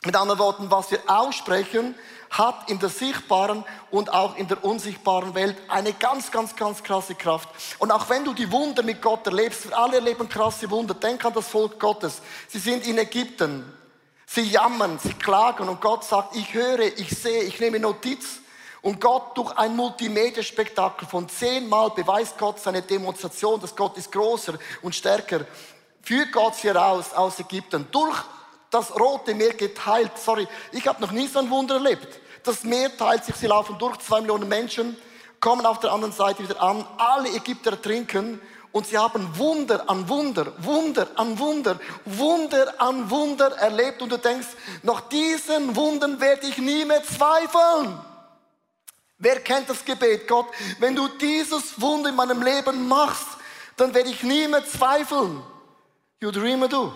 Mit 0.05 0.17
anderen 0.17 0.39
Worten, 0.39 0.71
was 0.71 0.91
wir 0.91 1.01
aussprechen, 1.07 1.95
hat 2.31 2.71
in 2.71 2.79
der 2.79 2.89
sichtbaren 2.89 3.65
und 3.91 4.13
auch 4.13 4.37
in 4.37 4.49
der 4.49 4.65
unsichtbaren 4.65 5.35
Welt 5.35 5.57
eine 5.69 5.93
ganz, 5.93 6.31
ganz, 6.31 6.57
ganz 6.57 6.83
krasse 6.83 7.15
Kraft. 7.15 7.49
Und 7.79 7.91
auch 7.91 8.09
wenn 8.09 8.25
du 8.25 8.33
die 8.33 8.51
Wunder 8.51 8.83
mit 8.83 9.03
Gott 9.03 9.27
erlebst, 9.27 9.69
wir 9.69 9.77
alle 9.77 9.97
erleben 9.97 10.29
krasse 10.29 10.71
Wunder, 10.71 10.95
denk 10.95 11.25
an 11.25 11.35
das 11.35 11.49
Volk 11.49 11.79
Gottes. 11.79 12.23
Sie 12.49 12.59
sind 12.59 12.87
in 12.87 12.99
Ägypten, 12.99 13.65
Sie 14.33 14.43
jammern, 14.43 14.97
sie 15.03 15.15
klagen 15.15 15.69
und 15.69 15.81
Gott 15.81 16.05
sagt, 16.05 16.37
ich 16.37 16.55
höre, 16.55 16.79
ich 16.79 17.11
sehe, 17.11 17.43
ich 17.43 17.59
nehme 17.59 17.81
Notiz. 17.81 18.39
Und 18.81 19.01
Gott 19.01 19.37
durch 19.37 19.51
ein 19.57 19.75
Multimedia-Spektakel 19.75 21.09
von 21.09 21.29
zehnmal 21.29 21.91
beweist 21.91 22.39
Gott 22.39 22.61
seine 22.61 22.81
Demonstration, 22.81 23.61
dass 23.61 23.75
Gott 23.75 23.97
ist 23.99 24.13
größer 24.13 24.55
und 24.83 24.95
stärker. 24.95 25.41
Führt 26.03 26.31
Gott 26.31 26.55
sie 26.55 26.69
raus 26.69 27.13
aus 27.13 27.41
Ägypten. 27.41 27.89
Durch 27.91 28.17
das 28.71 28.95
Rote 28.99 29.35
Meer 29.35 29.55
geteilt. 29.55 30.13
Sorry, 30.17 30.47
ich 30.73 30.87
habe 30.87 31.01
noch 31.01 31.11
nie 31.11 31.27
so 31.27 31.41
ein 31.41 31.51
Wunder 31.51 31.75
erlebt. 31.75 32.21
Das 32.43 32.65
Meer 32.65 32.97
teilt 32.97 33.25
sich, 33.25 33.35
sie 33.37 33.47
laufen 33.47 33.77
durch, 33.79 33.99
zwei 33.99 34.21
Millionen 34.21 34.49
Menschen, 34.49 34.97
kommen 35.41 35.67
auf 35.67 35.81
der 35.81 35.93
anderen 35.93 36.13
Seite 36.13 36.43
wieder 36.43 36.61
an. 36.63 36.87
Alle 36.97 37.29
Ägypter 37.31 37.81
trinken 37.81 38.41
und 38.73 38.87
sie 38.87 38.97
haben 38.97 39.37
Wunder 39.37 39.89
an 39.91 40.09
Wunder, 40.09 40.53
Wunder 40.59 41.09
an 41.17 41.39
Wunder, 41.39 41.81
Wunder 42.05 42.81
an 42.81 43.11
Wunder 43.11 43.57
erlebt. 43.57 44.01
Und 44.01 44.13
du 44.13 44.17
denkst, 44.17 44.49
nach 44.83 45.01
diesen 45.03 45.75
Wundern 45.75 46.21
werde 46.21 46.47
ich 46.47 46.59
nie 46.59 46.85
mehr 46.85 47.03
zweifeln. 47.03 47.99
Wer 49.19 49.41
kennt 49.41 49.69
das 49.69 49.85
Gebet? 49.85 50.27
Gott, 50.27 50.47
wenn 50.79 50.95
du 50.95 51.09
dieses 51.09 51.79
Wunder 51.81 52.09
in 52.09 52.17
meinem 52.17 52.43
Leben 52.43 52.89
machst, 52.89 53.27
dann 53.77 53.93
werde 53.93 54.09
ich 54.09 54.23
nie 54.23 54.47
mehr 54.49 54.65
zweifeln. 54.65 55.43
You 56.21 56.31
dreamer 56.31 56.69
du. 56.69 56.93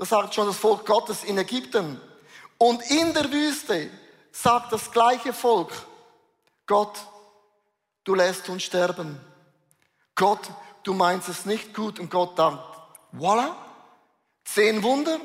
Das 0.00 0.08
sagt 0.08 0.34
schon 0.34 0.46
das 0.46 0.56
Volk 0.56 0.86
Gottes 0.86 1.24
in 1.24 1.36
Ägypten. 1.36 2.00
Und 2.56 2.80
in 2.90 3.12
der 3.12 3.30
Wüste 3.30 3.90
sagt 4.32 4.72
das 4.72 4.90
gleiche 4.90 5.34
Volk, 5.34 5.70
Gott, 6.66 6.98
du 8.04 8.14
lässt 8.14 8.48
uns 8.48 8.62
sterben. 8.62 9.20
Gott, 10.14 10.40
du 10.84 10.94
meinst 10.94 11.28
es 11.28 11.44
nicht 11.44 11.74
gut 11.74 12.00
und 12.00 12.10
Gott 12.10 12.38
dankt. 12.38 12.64
Voila, 13.12 13.54
zehn 14.46 14.82
Wunder, 14.82 15.20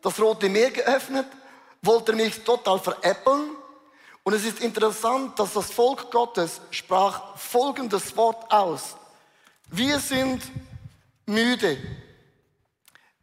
das 0.00 0.20
Rote 0.20 0.48
Meer 0.48 0.70
geöffnet, 0.70 1.26
wollte 1.82 2.12
mich 2.12 2.44
total 2.44 2.78
veräppeln. 2.78 3.56
Und 4.22 4.32
es 4.32 4.44
ist 4.44 4.60
interessant, 4.60 5.36
dass 5.40 5.54
das 5.54 5.72
Volk 5.72 6.08
Gottes 6.12 6.60
sprach 6.70 7.36
folgendes 7.36 8.16
Wort 8.16 8.48
aus. 8.52 8.94
Wir 9.66 9.98
sind 9.98 10.40
müde. 11.26 11.78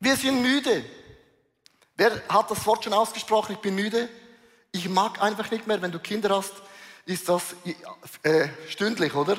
Wir 0.01 0.17
sind 0.17 0.41
müde. 0.41 0.96
Wer 1.97 2.21
hat 2.29 2.51
das 2.51 2.65
Wort 2.67 2.83
schon 2.83 2.93
ausgesprochen? 2.93 3.53
Ich 3.53 3.59
bin 3.59 3.73
müde. 3.75 4.07
Ich 4.71 4.87
mag 4.87 5.21
einfach 5.21 5.49
nicht 5.49 5.65
mehr, 5.65 5.81
wenn 5.81 5.91
du 5.91 5.99
Kinder 5.99 6.35
hast, 6.35 6.53
ist 7.05 7.27
das 7.27 7.55
äh, 8.21 8.49
stündlich, 8.67 9.15
oder? 9.15 9.37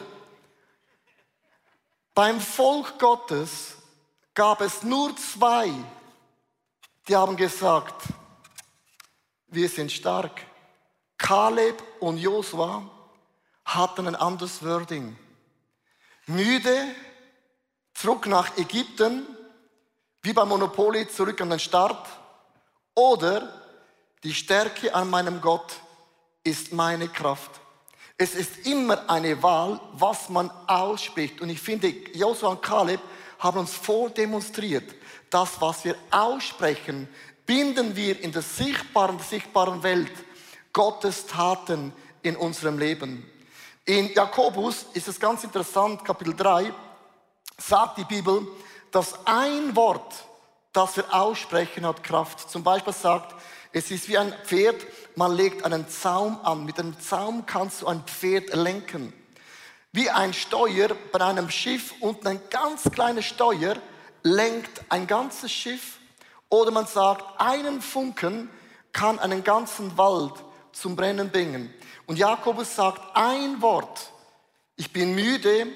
Beim 2.15 2.41
Volk 2.41 2.99
Gottes 2.99 3.77
gab 4.35 4.61
es 4.61 4.83
nur 4.83 5.17
zwei, 5.17 5.71
die 7.07 7.15
haben 7.15 7.37
gesagt, 7.37 8.03
wir 9.47 9.69
sind 9.69 9.93
stark. 9.93 10.43
Kaleb 11.17 11.81
und 12.01 12.19
Josua 12.19 12.83
hatten 13.65 14.09
ein 14.09 14.17
anderes 14.17 14.65
Wording. 14.65 15.17
Müde, 16.27 16.89
zurück 17.95 18.27
nach 18.27 18.57
Ägypten, 18.57 19.27
wie 20.23 20.33
beim 20.33 20.49
Monopoly 20.49 21.09
zurück 21.09 21.41
an 21.41 21.51
den 21.51 21.59
Start. 21.59 22.07
Oder 22.99 23.49
die 24.25 24.35
Stärke 24.35 24.93
an 24.93 25.09
meinem 25.09 25.41
Gott 25.41 25.77
ist 26.43 26.73
meine 26.73 27.07
Kraft. 27.07 27.53
Es 28.17 28.35
ist 28.35 28.67
immer 28.67 29.09
eine 29.09 29.41
Wahl, 29.41 29.81
was 29.93 30.29
man 30.29 30.51
ausspricht. 30.67 31.41
Und 31.41 31.49
ich 31.49 31.61
finde, 31.61 31.91
Joshua 32.13 32.49
und 32.49 32.61
Kaleb 32.61 32.99
haben 33.39 33.61
uns 33.61 33.73
vordemonstriert, 33.73 34.97
das, 35.31 35.61
was 35.61 35.85
wir 35.85 35.95
aussprechen, 36.11 37.07
binden 37.47 37.95
wir 37.95 38.21
in 38.21 38.33
der 38.33 38.43
sichtbaren, 38.43 39.21
sichtbaren 39.21 39.81
Welt 39.85 40.11
Gottes 40.73 41.25
Taten 41.27 41.93
in 42.23 42.35
unserem 42.35 42.81
Leben. 42.81 43.31
In 43.85 44.13
Jakobus 44.13 44.87
ist 44.95 45.07
es 45.07 45.21
ganz 45.21 45.45
interessant, 45.45 46.05
Kapitel 46.05 46.35
3, 46.35 46.73
sagt 47.59 47.99
die 47.99 48.05
Bibel, 48.05 48.45
dass 48.91 49.25
ein 49.25 49.77
Wort, 49.77 50.25
das 50.79 50.97
wir 50.97 51.13
aussprechen, 51.13 51.85
hat 51.85 52.05
Kraft. 52.05 52.49
Zum 52.49 52.63
Beispiel 52.63 52.93
sagt, 52.93 53.35
es 53.73 53.91
ist 53.91 54.09
wie 54.09 54.17
ein 54.17 54.33
Pferd, 54.45 54.77
man 55.17 55.35
legt 55.35 55.65
einen 55.65 55.89
Zaum 55.89 56.39
an. 56.45 56.65
Mit 56.65 56.79
einem 56.79 56.99
Zaum 57.01 57.47
kannst 57.47 57.83
du 57.83 57.89
ein 57.89 58.05
Pferd 58.05 58.55
lenken. 58.55 59.13
Wie 59.91 60.09
ein 60.09 60.33
Steuer 60.33 60.91
bei 61.11 61.21
einem 61.21 61.51
Schiff 61.51 61.95
und 61.99 62.25
ein 62.29 62.41
ganz 62.49 62.85
kleines 62.93 63.25
Steuer 63.25 63.75
lenkt 64.23 64.83
ein 64.89 65.09
ganzes 65.09 65.51
Schiff. 65.51 65.99
Oder 66.49 66.71
man 66.71 66.87
sagt, 66.87 67.25
einen 67.41 67.83
Funken 67.83 68.49
kann 68.93 69.19
einen 69.19 69.43
ganzen 69.43 69.99
Wald 69.99 70.35
zum 70.71 70.95
Brennen 70.95 71.29
bringen. 71.29 71.75
Und 72.07 72.21
Jakobus 72.21 72.77
sagt 72.77 73.01
ein 73.15 73.61
Wort. 73.61 74.13
Ich 74.77 74.93
bin 74.93 75.17
müde 75.17 75.67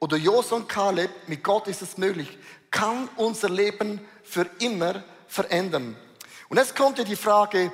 oder 0.00 0.16
Jos 0.16 0.50
und 0.50 0.68
Kaleb, 0.68 1.10
mit 1.28 1.44
Gott 1.44 1.68
ist 1.68 1.80
es 1.80 1.96
möglich, 1.96 2.36
kann 2.72 3.08
unser 3.16 3.48
Leben 3.48 4.00
für 4.28 4.46
immer 4.60 5.02
verändern. 5.26 5.96
Und 6.48 6.56
jetzt 6.56 6.76
kommt 6.76 6.98
ja 6.98 7.04
die 7.04 7.16
Frage, 7.16 7.72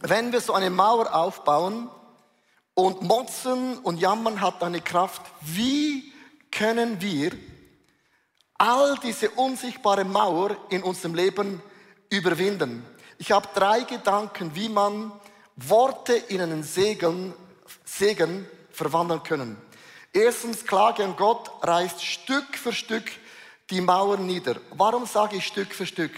wenn 0.00 0.32
wir 0.32 0.40
so 0.40 0.52
eine 0.52 0.70
Mauer 0.70 1.14
aufbauen 1.14 1.90
und 2.74 3.02
motzen 3.02 3.78
und 3.78 3.98
jammern 3.98 4.40
hat 4.40 4.62
eine 4.62 4.80
Kraft, 4.80 5.22
wie 5.40 6.12
können 6.50 7.00
wir 7.00 7.32
all 8.58 8.98
diese 9.02 9.30
unsichtbare 9.30 10.04
Mauer 10.04 10.56
in 10.70 10.82
unserem 10.82 11.14
Leben 11.14 11.62
überwinden? 12.10 12.84
Ich 13.18 13.32
habe 13.32 13.48
drei 13.54 13.80
Gedanken, 13.82 14.54
wie 14.54 14.68
man 14.68 15.12
Worte 15.56 16.14
in 16.14 16.42
einen 16.42 16.62
Segen, 16.62 17.32
Segen 17.84 18.46
verwandeln 18.70 19.22
können. 19.22 19.56
Erstens, 20.12 20.66
Klage 20.66 21.04
an 21.04 21.16
Gott 21.16 21.50
reißt 21.62 22.04
Stück 22.04 22.56
für 22.56 22.72
Stück 22.72 23.04
die 23.70 23.80
Mauern 23.80 24.26
nieder. 24.26 24.56
Warum 24.70 25.06
sage 25.06 25.36
ich 25.36 25.46
Stück 25.46 25.74
für 25.74 25.86
Stück? 25.86 26.12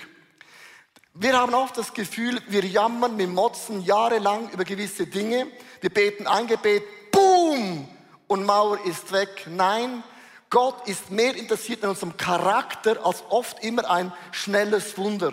Wir 1.14 1.36
haben 1.36 1.54
oft 1.54 1.76
das 1.76 1.92
Gefühl, 1.92 2.40
wir 2.48 2.64
jammern, 2.64 3.18
wir 3.18 3.26
motzen 3.26 3.82
jahrelang 3.82 4.50
über 4.50 4.64
gewisse 4.64 5.06
Dinge. 5.06 5.48
Wir 5.80 5.90
beten 5.90 6.26
ein 6.26 6.46
Gebet, 6.46 6.84
boom, 7.10 7.88
und 8.28 8.44
Mauer 8.44 8.78
ist 8.84 9.10
weg. 9.10 9.46
Nein, 9.48 10.04
Gott 10.50 10.86
ist 10.86 11.10
mehr 11.10 11.34
interessiert 11.34 11.82
an 11.82 11.90
unserem 11.90 12.16
Charakter 12.16 13.04
als 13.04 13.24
oft 13.30 13.62
immer 13.64 13.90
ein 13.90 14.12
schnelles 14.30 14.96
Wunder. 14.96 15.32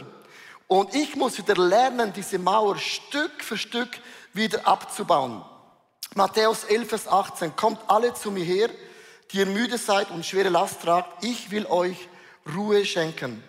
Und 0.68 0.96
ich 0.96 1.16
muss 1.16 1.38
wieder 1.38 1.56
lernen, 1.56 2.14
diese 2.14 2.40
Mauer 2.40 2.78
Stück 2.78 3.44
für 3.44 3.58
Stück 3.58 4.00
wieder 4.34 4.66
abzubauen. 4.66 5.44
Matthäus 6.16 6.64
11, 6.64 6.90
Vers 6.90 7.08
18, 7.08 7.56
kommt 7.56 7.80
alle 7.88 8.14
zu 8.14 8.32
mir 8.32 8.44
her, 8.44 8.70
die 9.36 9.40
ihr 9.40 9.48
müde 9.48 9.78
seid 9.78 10.12
und 10.12 10.26
schwere 10.26 10.48
Last 10.48 10.82
tragt, 10.82 11.26
ich 11.26 11.52
will 11.52 11.66
euch 11.66 12.08
Ruhe 12.56 12.86
schenken. 12.86 13.44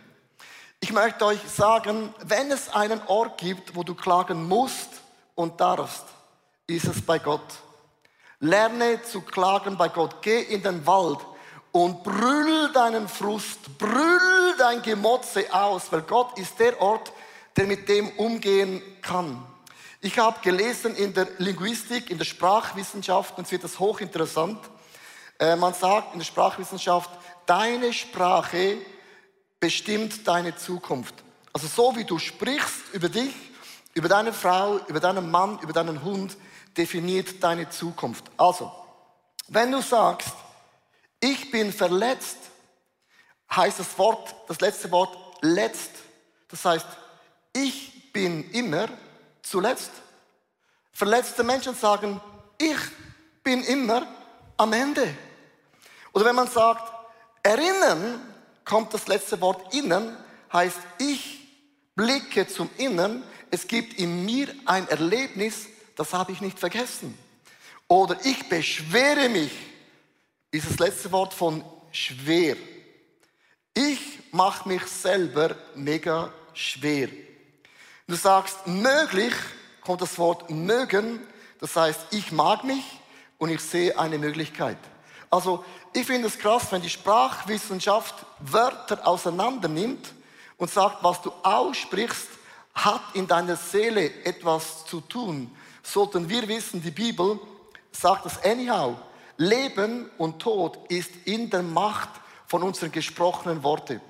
Ich 0.80 0.92
möchte 0.92 1.24
euch 1.24 1.38
sagen, 1.48 2.12
wenn 2.24 2.50
es 2.50 2.70
einen 2.70 3.00
Ort 3.06 3.38
gibt, 3.38 3.76
wo 3.76 3.84
du 3.84 3.94
klagen 3.94 4.48
musst 4.48 4.88
und 5.36 5.60
darfst, 5.60 6.04
ist 6.66 6.86
es 6.86 7.00
bei 7.00 7.20
Gott. 7.20 7.46
Lerne 8.40 9.00
zu 9.02 9.20
klagen 9.20 9.76
bei 9.76 9.88
Gott. 9.88 10.22
Geh 10.22 10.40
in 10.40 10.60
den 10.60 10.84
Wald 10.88 11.20
und 11.70 12.02
brüll 12.02 12.72
deinen 12.72 13.06
Frust, 13.06 13.78
brüll 13.78 14.56
dein 14.58 14.82
Gemotze 14.82 15.54
aus, 15.54 15.92
weil 15.92 16.02
Gott 16.02 16.36
ist 16.36 16.58
der 16.58 16.82
Ort, 16.82 17.12
der 17.56 17.66
mit 17.66 17.88
dem 17.88 18.08
umgehen 18.16 18.82
kann. 19.02 19.40
Ich 20.00 20.18
habe 20.18 20.40
gelesen 20.42 20.96
in 20.96 21.14
der 21.14 21.28
Linguistik, 21.38 22.10
in 22.10 22.18
der 22.18 22.24
Sprachwissenschaft, 22.24 23.38
und 23.38 23.44
es 23.44 23.52
wird 23.52 23.62
das 23.62 23.78
hochinteressant. 23.78 24.58
Äh, 25.38 25.56
man 25.56 25.74
sagt 25.74 26.12
in 26.12 26.18
der 26.18 26.26
Sprachwissenschaft, 26.26 27.10
deine 27.46 27.92
Sprache 27.92 28.78
bestimmt 29.60 30.26
deine 30.26 30.56
Zukunft. 30.56 31.14
Also 31.52 31.66
so 31.68 31.96
wie 31.96 32.04
du 32.04 32.18
sprichst 32.18 32.92
über 32.92 33.08
dich, 33.08 33.34
über 33.94 34.08
deine 34.08 34.32
Frau, 34.32 34.78
über 34.88 35.00
deinen 35.00 35.30
Mann, 35.30 35.58
über 35.60 35.72
deinen 35.72 36.02
Hund, 36.02 36.36
definiert 36.76 37.42
deine 37.42 37.68
Zukunft. 37.70 38.24
Also, 38.36 38.70
wenn 39.48 39.72
du 39.72 39.80
sagst, 39.80 40.34
ich 41.20 41.50
bin 41.50 41.72
verletzt, 41.72 42.36
heißt 43.50 43.78
das 43.78 43.98
Wort, 43.98 44.34
das 44.48 44.60
letzte 44.60 44.90
Wort 44.90 45.16
letzt. 45.40 45.92
Das 46.48 46.64
heißt, 46.64 46.86
ich 47.52 48.12
bin 48.12 48.50
immer 48.50 48.88
zuletzt. 49.42 49.90
Verletzte 50.92 51.42
Menschen 51.44 51.74
sagen, 51.74 52.20
ich 52.58 52.76
bin 53.42 53.62
immer 53.64 54.06
am 54.56 54.72
Ende. 54.72 55.16
Oder 56.16 56.24
wenn 56.24 56.36
man 56.36 56.48
sagt, 56.48 56.90
erinnern, 57.42 58.22
kommt 58.64 58.94
das 58.94 59.06
letzte 59.06 59.38
Wort 59.42 59.74
innen, 59.74 60.16
heißt, 60.50 60.78
ich 60.96 61.46
blicke 61.94 62.48
zum 62.48 62.70
Innen, 62.78 63.22
es 63.50 63.68
gibt 63.68 63.98
in 63.98 64.24
mir 64.24 64.48
ein 64.64 64.88
Erlebnis, 64.88 65.66
das 65.94 66.14
habe 66.14 66.32
ich 66.32 66.40
nicht 66.40 66.58
vergessen. 66.58 67.18
Oder 67.86 68.16
ich 68.24 68.48
beschwere 68.48 69.28
mich, 69.28 69.52
ist 70.52 70.70
das 70.70 70.78
letzte 70.78 71.12
Wort 71.12 71.34
von 71.34 71.62
schwer. 71.92 72.56
Ich 73.74 74.00
mache 74.32 74.70
mich 74.70 74.86
selber 74.86 75.54
mega 75.74 76.32
schwer. 76.54 77.10
Du 78.06 78.14
sagst 78.14 78.66
möglich, 78.66 79.34
kommt 79.82 80.00
das 80.00 80.16
Wort 80.16 80.48
mögen, 80.48 81.20
das 81.60 81.76
heißt, 81.76 82.06
ich 82.12 82.32
mag 82.32 82.64
mich 82.64 82.84
und 83.36 83.50
ich 83.50 83.60
sehe 83.60 83.98
eine 83.98 84.16
Möglichkeit. 84.16 84.78
Also, 85.30 85.64
ich 85.96 86.06
finde 86.06 86.28
es 86.28 86.38
krass, 86.38 86.70
wenn 86.70 86.82
die 86.82 86.90
Sprachwissenschaft 86.90 88.14
Wörter 88.40 89.06
auseinander 89.06 89.68
nimmt 89.68 90.12
und 90.58 90.70
sagt, 90.70 91.02
was 91.02 91.22
du 91.22 91.32
aussprichst, 91.42 92.28
hat 92.74 93.00
in 93.14 93.26
deiner 93.26 93.56
Seele 93.56 94.24
etwas 94.24 94.84
zu 94.84 95.00
tun. 95.00 95.50
Sollten 95.82 96.28
wir 96.28 96.46
wissen, 96.48 96.82
die 96.82 96.90
Bibel 96.90 97.40
sagt 97.90 98.26
das 98.26 98.42
anyhow. 98.44 98.96
Leben 99.38 100.10
und 100.18 100.40
Tod 100.40 100.78
ist 100.90 101.10
in 101.24 101.48
der 101.48 101.62
Macht 101.62 102.10
von 102.46 102.62
unseren 102.62 102.92
gesprochenen 102.92 103.62
Worten. 103.62 104.00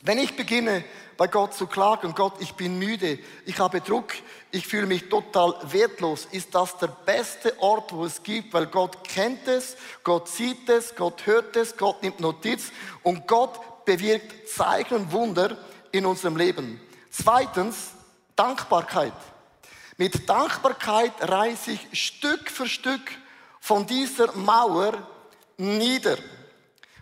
Wenn 0.00 0.18
ich 0.18 0.36
beginne, 0.36 0.84
bei 1.16 1.26
Gott 1.26 1.54
zu 1.54 1.66
klagen, 1.66 2.14
Gott, 2.14 2.34
ich 2.38 2.54
bin 2.54 2.78
müde, 2.78 3.18
ich 3.44 3.58
habe 3.58 3.80
Druck, 3.80 4.14
ich 4.52 4.66
fühle 4.68 4.86
mich 4.86 5.08
total 5.08 5.56
wertlos, 5.72 6.28
ist 6.30 6.54
das 6.54 6.78
der 6.78 6.86
beste 6.86 7.60
Ort, 7.60 7.92
wo 7.92 8.04
es 8.04 8.22
gibt, 8.22 8.54
weil 8.54 8.66
Gott 8.66 9.02
kennt 9.02 9.48
es, 9.48 9.76
Gott 10.04 10.28
sieht 10.28 10.68
es, 10.68 10.94
Gott 10.94 11.26
hört 11.26 11.56
es, 11.56 11.76
Gott 11.76 12.02
nimmt 12.04 12.20
Notiz 12.20 12.70
und 13.02 13.26
Gott 13.26 13.84
bewirkt 13.84 14.48
Zeichen 14.48 14.94
und 14.94 15.12
Wunder 15.12 15.58
in 15.90 16.06
unserem 16.06 16.36
Leben. 16.36 16.80
Zweitens, 17.10 17.90
Dankbarkeit. 18.36 19.14
Mit 19.96 20.28
Dankbarkeit 20.28 21.12
reise 21.22 21.72
ich 21.72 21.88
Stück 22.00 22.48
für 22.48 22.68
Stück 22.68 23.10
von 23.58 23.84
dieser 23.84 24.32
Mauer 24.36 24.92
nieder. 25.56 26.18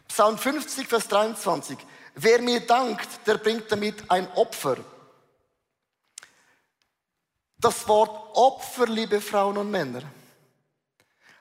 Psalm 0.09 0.39
50, 0.39 0.89
Vers 0.89 1.07
23. 1.09 1.77
Wer 2.19 2.41
mir 2.41 2.61
dankt, 2.61 3.27
der 3.27 3.37
bringt 3.37 3.71
damit 3.71 4.11
ein 4.11 4.27
Opfer. 4.33 4.79
Das 7.59 7.87
Wort 7.87 8.35
Opfer, 8.35 8.87
liebe 8.87 9.21
Frauen 9.21 9.59
und 9.59 9.71
Männer, 9.71 10.03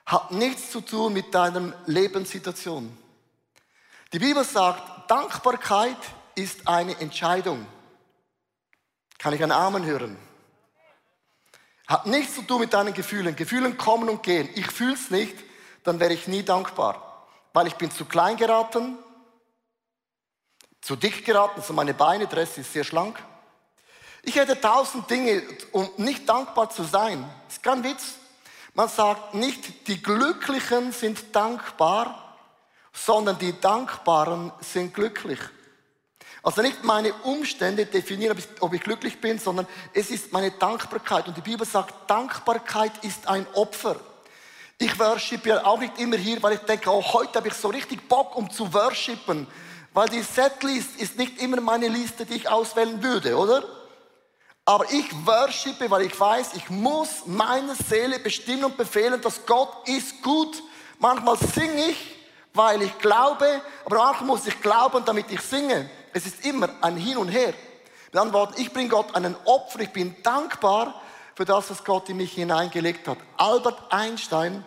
hat 0.04 0.32
nichts 0.32 0.70
zu 0.70 0.82
tun 0.82 1.14
mit 1.14 1.34
deiner 1.34 1.72
Lebenssituation. 1.86 2.94
Die 4.12 4.18
Bibel 4.18 4.44
sagt, 4.44 5.10
Dankbarkeit 5.10 5.96
ist 6.34 6.68
eine 6.68 6.98
Entscheidung. 7.00 7.66
Kann 9.18 9.32
ich 9.32 9.42
einen 9.42 9.52
Amen 9.52 9.84
hören? 9.86 10.18
Hat 11.86 12.04
nichts 12.04 12.34
zu 12.34 12.42
tun 12.42 12.60
mit 12.60 12.74
deinen 12.74 12.92
Gefühlen. 12.92 13.34
Gefühle 13.34 13.74
kommen 13.76 14.10
und 14.10 14.22
gehen. 14.22 14.50
Ich 14.54 14.66
fühle 14.66 14.92
es 14.92 15.10
nicht, 15.10 15.36
dann 15.84 16.00
wäre 16.00 16.12
ich 16.12 16.28
nie 16.28 16.42
dankbar. 16.42 17.26
Weil 17.54 17.66
ich 17.66 17.76
bin 17.76 17.90
zu 17.90 18.04
klein 18.04 18.36
geraten, 18.36 18.98
zu 20.80 20.96
dick 20.96 21.24
geraten, 21.24 21.60
also 21.60 21.72
meine 21.72 21.94
Beine, 21.94 22.26
der 22.26 22.38
Rest 22.38 22.58
ist 22.58 22.72
sehr 22.72 22.84
schlank. 22.84 23.22
Ich 24.22 24.34
hätte 24.36 24.60
tausend 24.60 25.08
Dinge, 25.08 25.42
um 25.72 25.88
nicht 25.98 26.28
dankbar 26.28 26.70
zu 26.70 26.82
sein. 26.82 27.28
Das 27.46 27.56
ist 27.56 27.62
kein 27.62 27.84
Witz. 27.84 28.14
Man 28.74 28.88
sagt 28.88 29.34
nicht, 29.34 29.88
die 29.88 30.02
Glücklichen 30.02 30.92
sind 30.92 31.34
dankbar, 31.34 32.36
sondern 32.92 33.38
die 33.38 33.58
Dankbaren 33.60 34.52
sind 34.60 34.92
glücklich. 34.94 35.38
Also 36.42 36.62
nicht 36.62 36.84
meine 36.84 37.12
Umstände 37.24 37.86
definieren, 37.86 38.36
ob 38.60 38.72
ich 38.72 38.80
glücklich 38.80 39.20
bin, 39.20 39.38
sondern 39.38 39.66
es 39.92 40.10
ist 40.10 40.32
meine 40.32 40.52
Dankbarkeit. 40.52 41.26
Und 41.26 41.36
die 41.36 41.40
Bibel 41.40 41.66
sagt, 41.66 42.08
Dankbarkeit 42.08 42.92
ist 43.02 43.26
ein 43.28 43.46
Opfer. 43.54 43.96
Ich 44.78 44.98
worship 44.98 45.46
ja 45.46 45.64
auch 45.64 45.78
nicht 45.78 45.98
immer 45.98 46.16
hier, 46.16 46.42
weil 46.42 46.54
ich 46.54 46.60
denke, 46.60 46.90
oh, 46.90 47.02
heute 47.02 47.38
habe 47.38 47.48
ich 47.48 47.54
so 47.54 47.68
richtig 47.68 48.08
Bock, 48.08 48.36
um 48.36 48.50
zu 48.50 48.72
worshipen. 48.72 49.46
Weil 49.96 50.10
die 50.10 50.20
Setlist 50.20 51.00
ist 51.00 51.16
nicht 51.16 51.40
immer 51.40 51.58
meine 51.58 51.88
Liste, 51.88 52.26
die 52.26 52.34
ich 52.34 52.50
auswählen 52.50 53.02
würde, 53.02 53.34
oder? 53.34 53.64
Aber 54.66 54.84
ich 54.92 55.06
worshipe, 55.24 55.90
weil 55.90 56.02
ich 56.02 56.20
weiß, 56.20 56.52
ich 56.52 56.68
muss 56.68 57.22
meine 57.24 57.74
Seele 57.74 58.18
bestimmen 58.18 58.66
und 58.66 58.76
befehlen, 58.76 59.18
dass 59.22 59.46
Gott 59.46 59.88
ist 59.88 60.22
gut. 60.22 60.62
Manchmal 60.98 61.38
singe 61.38 61.86
ich, 61.86 62.14
weil 62.52 62.82
ich 62.82 62.98
glaube, 62.98 63.62
aber 63.86 63.96
manchmal 63.96 64.26
muss 64.26 64.46
ich 64.46 64.60
glauben, 64.60 65.02
damit 65.02 65.30
ich 65.30 65.40
singe. 65.40 65.88
Es 66.12 66.26
ist 66.26 66.44
immer 66.44 66.68
ein 66.82 66.98
Hin 66.98 67.16
und 67.16 67.28
Her. 67.28 67.54
Mit 68.12 68.20
anderen 68.20 68.34
Worten, 68.34 68.60
ich 68.60 68.70
bringe 68.70 68.90
Gott 68.90 69.14
einen 69.14 69.34
Opfer, 69.46 69.80
ich 69.80 69.94
bin 69.94 70.14
dankbar 70.22 71.00
für 71.34 71.46
das, 71.46 71.70
was 71.70 71.82
Gott 71.82 72.10
in 72.10 72.18
mich 72.18 72.34
hineingelegt 72.34 73.08
hat. 73.08 73.16
Albert 73.38 73.90
Einstein 73.90 74.62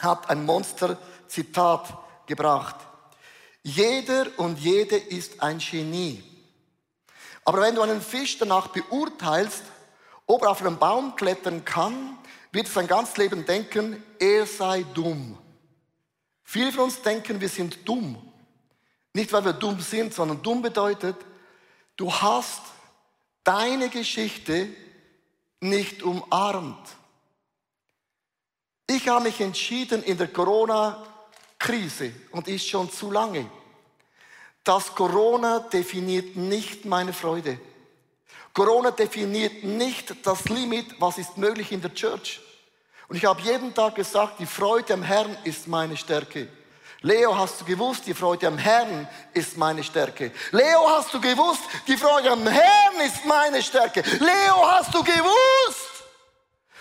hat 0.00 0.28
ein 0.28 0.44
Monster-Zitat 0.44 1.96
gebracht. 2.26 2.87
Jeder 3.68 4.26
und 4.38 4.58
jede 4.58 4.96
ist 4.96 5.42
ein 5.42 5.58
Genie. 5.58 6.22
Aber 7.44 7.60
wenn 7.60 7.74
du 7.74 7.82
einen 7.82 8.00
Fisch 8.00 8.38
danach 8.38 8.68
beurteilst, 8.68 9.62
ob 10.26 10.40
er 10.42 10.52
auf 10.52 10.62
einen 10.62 10.78
Baum 10.78 11.14
klettern 11.16 11.66
kann, 11.66 12.16
wird 12.50 12.66
sein 12.66 12.86
ganzes 12.86 13.18
Leben 13.18 13.44
denken, 13.44 14.02
er 14.18 14.46
sei 14.46 14.86
dumm. 14.94 15.36
Viele 16.44 16.72
von 16.72 16.84
uns 16.84 17.02
denken, 17.02 17.38
wir 17.42 17.48
sind 17.50 17.86
dumm. 17.86 18.16
Nicht, 19.12 19.30
weil 19.34 19.44
wir 19.44 19.52
dumm 19.52 19.78
sind, 19.80 20.14
sondern 20.14 20.42
dumm 20.42 20.62
bedeutet, 20.62 21.16
du 21.94 22.10
hast 22.10 22.62
deine 23.44 23.90
Geschichte 23.90 24.70
nicht 25.60 26.02
umarmt. 26.02 26.88
Ich 28.86 29.06
habe 29.08 29.24
mich 29.24 29.38
entschieden 29.42 30.02
in 30.04 30.16
der 30.16 30.28
Corona-Krise 30.28 32.12
und 32.30 32.48
ist 32.48 32.66
schon 32.66 32.90
zu 32.90 33.10
lange 33.10 33.57
das 34.68 34.94
Corona 34.94 35.60
definiert 35.60 36.36
nicht 36.36 36.84
meine 36.84 37.14
Freude. 37.14 37.58
Corona 38.52 38.90
definiert 38.90 39.64
nicht 39.64 40.14
das 40.26 40.44
Limit, 40.44 41.00
was 41.00 41.16
ist 41.16 41.38
möglich 41.38 41.72
in 41.72 41.80
der 41.80 41.94
Church. 41.94 42.38
Und 43.08 43.16
ich 43.16 43.24
habe 43.24 43.40
jeden 43.40 43.72
Tag 43.72 43.94
gesagt, 43.94 44.38
die 44.38 44.44
Freude 44.44 44.92
am 44.92 45.02
Herrn 45.02 45.38
ist 45.44 45.66
meine 45.68 45.96
Stärke. 45.96 46.48
Leo, 47.00 47.34
hast 47.34 47.62
du 47.62 47.64
gewusst, 47.64 48.06
die 48.06 48.12
Freude 48.12 48.46
am 48.46 48.58
Herrn 48.58 49.08
ist 49.32 49.56
meine 49.56 49.82
Stärke. 49.82 50.32
Leo, 50.50 50.90
hast 50.90 51.14
du 51.14 51.20
gewusst, 51.20 51.62
die 51.86 51.96
Freude 51.96 52.30
am 52.30 52.46
Herrn 52.46 53.00
ist 53.06 53.24
meine 53.24 53.62
Stärke. 53.62 54.02
Leo, 54.20 54.70
hast 54.70 54.92
du 54.92 55.02
gewusst? 55.02 56.04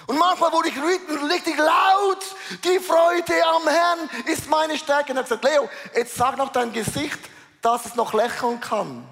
Und 0.08 0.18
manchmal 0.18 0.52
wurde 0.52 0.68
ich 0.68 1.32
richtig 1.32 1.58
laut. 1.58 2.26
Die 2.66 2.80
Freude 2.80 3.46
am 3.46 3.66
Herrn 3.66 4.10
ist 4.26 4.50
meine 4.50 4.78
Stärke. 4.78 5.12
Und 5.12 5.18
er 5.18 5.24
hat 5.24 5.30
gesagt, 5.30 5.46
Leo, 5.46 5.70
jetzt 5.96 6.16
sag 6.16 6.36
noch 6.38 6.52
dein 6.52 6.74
Gesicht 6.74 7.20
dass 7.68 7.86
es 7.86 7.96
noch 7.96 8.14
lächeln 8.14 8.62
kann. 8.62 9.06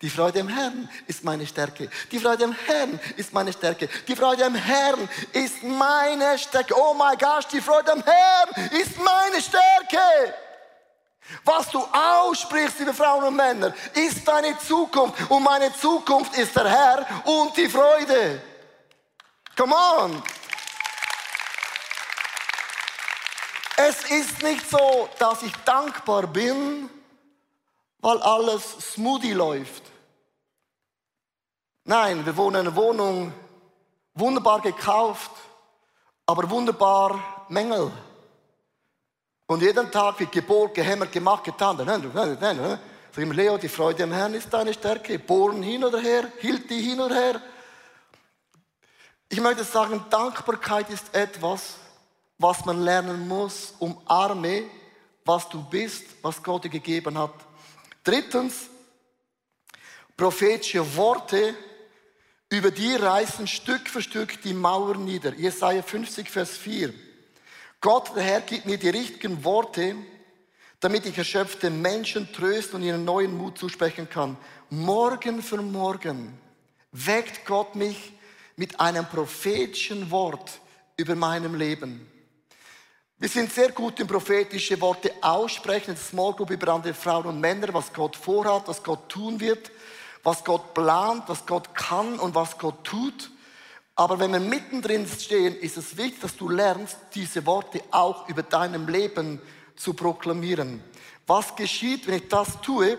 Die 0.00 0.08
Freude 0.08 0.40
am 0.40 0.48
Herrn 0.48 0.88
ist 1.06 1.22
meine 1.22 1.46
Stärke. 1.46 1.90
Die 2.10 2.18
Freude 2.18 2.44
am 2.44 2.52
Herrn 2.52 2.98
ist 3.18 3.34
meine 3.34 3.52
Stärke. 3.52 3.90
Die 4.08 4.16
Freude 4.16 4.46
am 4.46 4.54
Herrn 4.54 5.06
ist 5.34 5.62
meine 5.62 6.38
Stärke. 6.38 6.74
Oh 6.74 6.94
mein 6.94 7.18
Gott, 7.18 7.46
die 7.52 7.60
Freude 7.60 7.92
am 7.92 8.02
Herrn 8.02 8.70
ist 8.72 8.98
meine 8.98 9.42
Stärke. 9.42 10.34
Was 11.44 11.68
du 11.68 11.80
aussprichst, 11.80 12.78
liebe 12.78 12.94
Frauen 12.94 13.24
und 13.24 13.36
Männer, 13.36 13.74
ist 13.92 14.26
deine 14.26 14.58
Zukunft. 14.58 15.30
Und 15.30 15.42
meine 15.42 15.74
Zukunft 15.74 16.38
ist 16.38 16.56
der 16.56 16.68
Herr 16.68 17.06
und 17.24 17.54
die 17.54 17.68
Freude. 17.68 18.40
Come 19.54 19.74
on. 19.74 20.22
Es 23.76 24.10
ist 24.10 24.42
nicht 24.42 24.70
so, 24.70 25.10
dass 25.18 25.42
ich 25.42 25.54
dankbar 25.66 26.26
bin, 26.26 26.88
weil 27.98 28.18
alles 28.18 28.94
smoothie 28.94 29.32
läuft. 29.32 29.82
Nein, 31.84 32.26
wir 32.26 32.36
wohnen 32.36 32.56
in 32.56 32.66
einer 32.66 32.76
Wohnung, 32.76 33.32
wunderbar 34.14 34.60
gekauft, 34.60 35.30
aber 36.26 36.50
wunderbar 36.50 37.46
Mängel. 37.48 37.92
Und 39.46 39.62
jeden 39.62 39.90
Tag 39.92 40.18
wird 40.18 40.32
gebohrt, 40.32 40.74
gehämmert, 40.74 41.12
gemacht, 41.12 41.44
getan. 41.44 41.76
Sag 41.78 43.22
ich 43.22 43.26
mir, 43.26 43.34
Leo, 43.34 43.56
die 43.56 43.68
Freude 43.68 44.02
am 44.02 44.12
Herrn 44.12 44.34
ist 44.34 44.52
deine 44.52 44.74
Stärke. 44.74 45.18
Bohren 45.18 45.62
hin 45.62 45.84
oder 45.84 46.00
her, 46.00 46.30
hielt 46.40 46.68
die 46.68 46.80
hin 46.80 47.00
oder 47.00 47.14
her. 47.14 47.42
Ich 49.28 49.40
möchte 49.40 49.64
sagen, 49.64 50.04
Dankbarkeit 50.10 50.90
ist 50.90 51.14
etwas, 51.14 51.76
was 52.38 52.64
man 52.64 52.82
lernen 52.82 53.26
muss. 53.28 53.74
Umarme, 53.78 54.64
was 55.24 55.48
du 55.48 55.62
bist, 55.62 56.04
was 56.22 56.42
Gott 56.42 56.64
dir 56.64 56.68
gegeben 56.68 57.16
hat. 57.16 57.34
Drittens, 58.06 58.68
prophetische 60.16 60.94
Worte 60.94 61.56
über 62.48 62.70
die 62.70 62.94
reißen 62.94 63.48
Stück 63.48 63.88
für 63.88 64.00
Stück 64.00 64.40
die 64.42 64.54
Mauern 64.54 65.04
nieder. 65.04 65.34
Jesaja 65.34 65.82
50, 65.82 66.30
Vers 66.30 66.56
4. 66.56 66.94
Gott, 67.80 68.14
der 68.14 68.22
Herr, 68.22 68.40
gibt 68.42 68.64
mir 68.64 68.78
die 68.78 68.90
richtigen 68.90 69.42
Worte, 69.42 69.96
damit 70.78 71.04
ich 71.04 71.18
erschöpfte 71.18 71.68
Menschen 71.68 72.32
trösten 72.32 72.76
und 72.76 72.86
ihnen 72.86 73.04
neuen 73.04 73.36
Mut 73.36 73.58
zusprechen 73.58 74.08
kann. 74.08 74.36
Morgen 74.70 75.42
für 75.42 75.60
morgen 75.60 76.38
weckt 76.92 77.44
Gott 77.44 77.74
mich 77.74 78.12
mit 78.54 78.78
einem 78.78 79.04
prophetischen 79.06 80.12
Wort 80.12 80.60
über 80.96 81.16
meinem 81.16 81.56
Leben. 81.56 82.06
Wir 83.18 83.30
sind 83.30 83.50
sehr 83.50 83.72
gut 83.72 83.98
in 83.98 84.06
prophetische 84.06 84.78
Worte 84.78 85.10
aussprechen, 85.22 85.92
in 85.92 85.96
Small 85.96 86.34
Group 86.34 86.50
über 86.50 86.74
andere 86.74 86.92
Frauen 86.92 87.24
und 87.24 87.40
Männer, 87.40 87.72
was 87.72 87.90
Gott 87.90 88.14
vorhat, 88.14 88.68
was 88.68 88.82
Gott 88.82 89.08
tun 89.08 89.40
wird, 89.40 89.70
was 90.22 90.44
Gott 90.44 90.74
plant, 90.74 91.24
was 91.26 91.46
Gott 91.46 91.74
kann 91.74 92.18
und 92.18 92.34
was 92.34 92.58
Gott 92.58 92.84
tut. 92.84 93.30
Aber 93.94 94.18
wenn 94.18 94.32
wir 94.32 94.40
mittendrin 94.40 95.06
stehen, 95.08 95.56
ist 95.56 95.78
es 95.78 95.96
wichtig, 95.96 96.20
dass 96.20 96.36
du 96.36 96.50
lernst, 96.50 96.98
diese 97.14 97.46
Worte 97.46 97.80
auch 97.90 98.28
über 98.28 98.42
deinem 98.42 98.86
Leben 98.86 99.40
zu 99.76 99.94
proklamieren. 99.94 100.84
Was 101.26 101.56
geschieht, 101.56 102.06
wenn 102.06 102.16
ich 102.16 102.28
das 102.28 102.60
tue? 102.60 102.98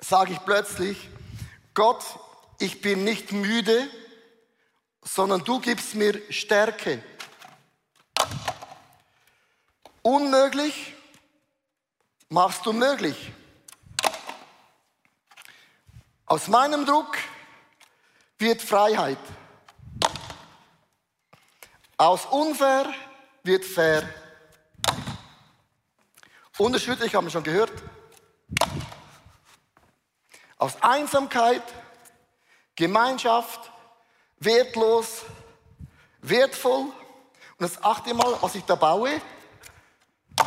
Sage 0.00 0.32
ich 0.32 0.42
plötzlich, 0.46 1.10
Gott, 1.74 2.02
ich 2.58 2.80
bin 2.80 3.04
nicht 3.04 3.30
müde, 3.30 3.86
sondern 5.02 5.44
du 5.44 5.60
gibst 5.60 5.94
mir 5.94 6.18
Stärke. 6.30 7.02
Unmöglich 10.06 10.94
machst 12.28 12.64
du 12.64 12.72
möglich. 12.72 13.32
Aus 16.26 16.46
meinem 16.46 16.86
Druck 16.86 17.18
wird 18.38 18.62
Freiheit. 18.62 19.18
Aus 21.96 22.24
unfair 22.26 22.94
wird 23.42 23.64
fair. 23.64 24.08
Unterschiedlich 26.56 27.12
haben 27.12 27.26
wir 27.26 27.32
schon 27.32 27.42
gehört. 27.42 27.72
Aus 30.56 30.80
Einsamkeit, 30.82 31.64
Gemeinschaft, 32.76 33.72
wertlos, 34.38 35.24
wertvoll. 36.20 36.82
Und 36.82 36.92
das 37.58 37.82
achte 37.82 38.14
Mal, 38.14 38.38
was 38.40 38.54
ich 38.54 38.62
da 38.66 38.76
baue. 38.76 39.20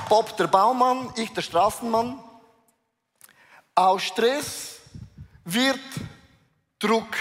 Bob 0.07 0.37
der 0.37 0.47
Baumann, 0.47 1.11
ich 1.15 1.33
der 1.33 1.41
Straßenmann. 1.41 2.23
Aus 3.75 4.03
Stress 4.03 4.79
wird 5.43 5.79
Druck. 6.79 7.15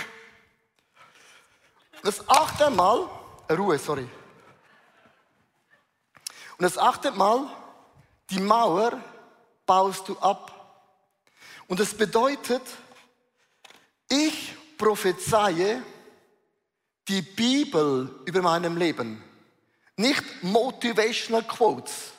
Das 2.02 2.28
achte 2.28 2.70
Mal, 2.70 3.08
Ruhe, 3.50 3.78
sorry. 3.78 4.08
Und 6.58 6.62
das 6.62 6.78
achte 6.78 7.10
Mal, 7.12 7.48
die 8.30 8.40
Mauer 8.40 9.00
baust 9.66 10.08
du 10.08 10.18
ab. 10.18 10.52
Und 11.66 11.80
das 11.80 11.94
bedeutet, 11.94 12.62
ich 14.08 14.54
prophezeie, 14.76 15.82
die 17.08 17.22
Bibel 17.22 18.22
über 18.26 18.42
meinem 18.42 18.76
Leben. 18.76 19.22
Nicht 19.96 20.24
Motivational 20.42 21.42
Quotes. 21.42 22.12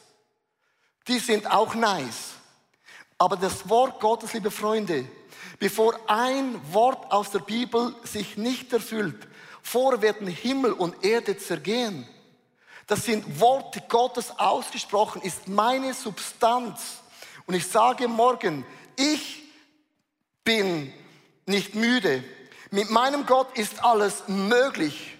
Die 1.07 1.19
sind 1.19 1.49
auch 1.49 1.75
nice. 1.75 2.33
Aber 3.17 3.35
das 3.35 3.67
Wort 3.67 3.99
Gottes, 3.99 4.33
liebe 4.33 4.51
Freunde, 4.51 5.05
bevor 5.59 5.99
ein 6.07 6.59
Wort 6.73 7.11
aus 7.11 7.31
der 7.31 7.39
Bibel 7.39 7.95
sich 8.03 8.37
nicht 8.37 8.71
erfüllt, 8.71 9.27
vor 9.61 10.01
werden 10.01 10.27
Himmel 10.27 10.73
und 10.73 11.03
Erde 11.03 11.37
zergehen. 11.37 12.07
Das 12.87 13.05
sind 13.05 13.39
Worte 13.39 13.81
Gottes 13.87 14.31
ausgesprochen, 14.39 15.21
ist 15.21 15.47
meine 15.47 15.93
Substanz. 15.93 16.97
Und 17.45 17.53
ich 17.53 17.67
sage 17.67 18.07
morgen, 18.07 18.65
ich 18.95 19.43
bin 20.43 20.91
nicht 21.45 21.75
müde, 21.75 22.23
mit 22.71 22.89
meinem 22.89 23.25
Gott 23.25 23.57
ist 23.57 23.83
alles 23.83 24.23
möglich. 24.27 25.17